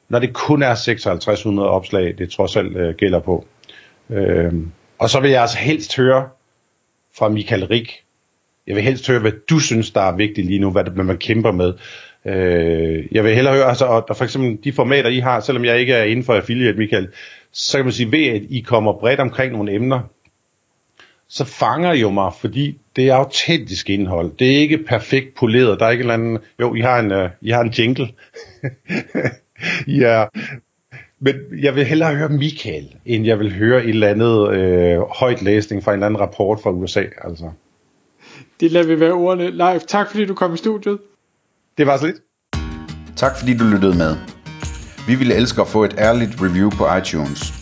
når 0.08 0.18
det 0.18 0.32
kun 0.32 0.62
er 0.62 0.74
5600 0.84 1.68
opslag, 1.68 2.14
det 2.18 2.30
trods 2.30 2.56
alt 2.56 2.76
øh, 2.76 2.94
gælder 2.94 3.20
på. 3.20 3.46
Øh, 4.10 4.52
og 4.98 5.10
så 5.10 5.20
vil 5.20 5.30
jeg 5.30 5.40
altså 5.40 5.58
helst 5.58 5.96
høre 5.96 6.28
fra 7.18 7.28
Michael 7.28 7.66
Rik, 7.66 8.04
jeg 8.66 8.76
vil 8.76 8.84
helst 8.84 9.08
høre, 9.08 9.20
hvad 9.20 9.32
du 9.50 9.58
synes, 9.58 9.90
der 9.90 10.00
er 10.00 10.16
vigtigt 10.16 10.46
lige 10.46 10.60
nu, 10.60 10.70
hvad, 10.70 10.84
det, 10.84 10.92
hvad 10.92 11.04
man 11.04 11.18
kæmper 11.18 11.52
med. 11.52 11.72
Øh, 12.26 13.04
jeg 13.12 13.24
vil 13.24 13.34
hellere 13.34 13.54
høre, 13.54 13.68
altså, 13.68 13.84
og 13.84 14.16
for 14.16 14.24
eksempel 14.24 14.64
de 14.64 14.72
formater, 14.72 15.10
I 15.10 15.18
har, 15.18 15.40
selvom 15.40 15.64
jeg 15.64 15.80
ikke 15.80 15.92
er 15.92 16.04
inden 16.04 16.24
for 16.24 16.34
affiliate, 16.34 16.78
Michael, 16.78 17.08
så 17.52 17.78
kan 17.78 17.84
man 17.84 17.92
sige, 17.92 18.12
ved 18.12 18.26
at 18.26 18.42
I 18.50 18.60
kommer 18.60 18.92
bredt 19.00 19.20
omkring 19.20 19.52
nogle 19.52 19.74
emner, 19.74 20.00
så 21.28 21.44
fanger 21.44 21.92
I 21.92 22.00
jo 22.00 22.10
mig, 22.10 22.32
fordi 22.40 22.78
det 22.96 23.08
er 23.08 23.14
autentisk 23.14 23.90
indhold. 23.90 24.32
Det 24.38 24.56
er 24.56 24.58
ikke 24.58 24.78
perfekt 24.78 25.34
poleret. 25.34 25.80
Der 25.80 25.86
er 25.86 25.90
ikke 25.90 26.04
en 26.04 26.10
anden... 26.10 26.38
Jo, 26.60 26.74
I 26.74 26.80
har 26.80 26.98
en, 26.98 27.12
uh, 27.12 27.30
I 27.40 27.50
har 27.50 27.60
en 27.60 27.70
jingle. 27.70 28.08
ja, 30.02 30.24
men 31.20 31.34
jeg 31.62 31.74
vil 31.74 31.84
hellere 31.84 32.14
høre 32.14 32.28
Michael, 32.28 32.94
end 33.06 33.26
jeg 33.26 33.38
vil 33.38 33.54
høre 33.54 33.84
et 33.84 33.88
eller 33.88 34.08
andet 34.08 34.52
øh, 34.52 34.98
højt 34.98 35.42
læsning 35.42 35.84
fra 35.84 35.90
en 35.90 35.96
eller 35.96 36.06
anden 36.06 36.20
rapport 36.20 36.60
fra 36.62 36.70
USA. 36.70 37.04
Altså. 37.24 37.50
Det 38.60 38.72
lader 38.72 38.86
vi 38.86 39.00
være 39.00 39.12
ordene. 39.12 39.50
Live, 39.50 39.78
tak 39.78 40.10
fordi 40.10 40.24
du 40.24 40.34
kom 40.34 40.54
i 40.54 40.56
studiet. 40.56 40.98
Det 41.78 41.86
var 41.86 41.96
så 41.96 42.06
lidt. 42.06 42.16
Tak 43.16 43.38
fordi 43.38 43.56
du 43.56 43.64
lyttede 43.64 43.98
med. 43.98 44.16
Vi 45.06 45.14
ville 45.14 45.34
elske 45.34 45.60
at 45.60 45.68
få 45.68 45.84
et 45.84 45.94
ærligt 45.98 46.30
review 46.40 46.70
på 46.70 46.96
iTunes. 46.96 47.61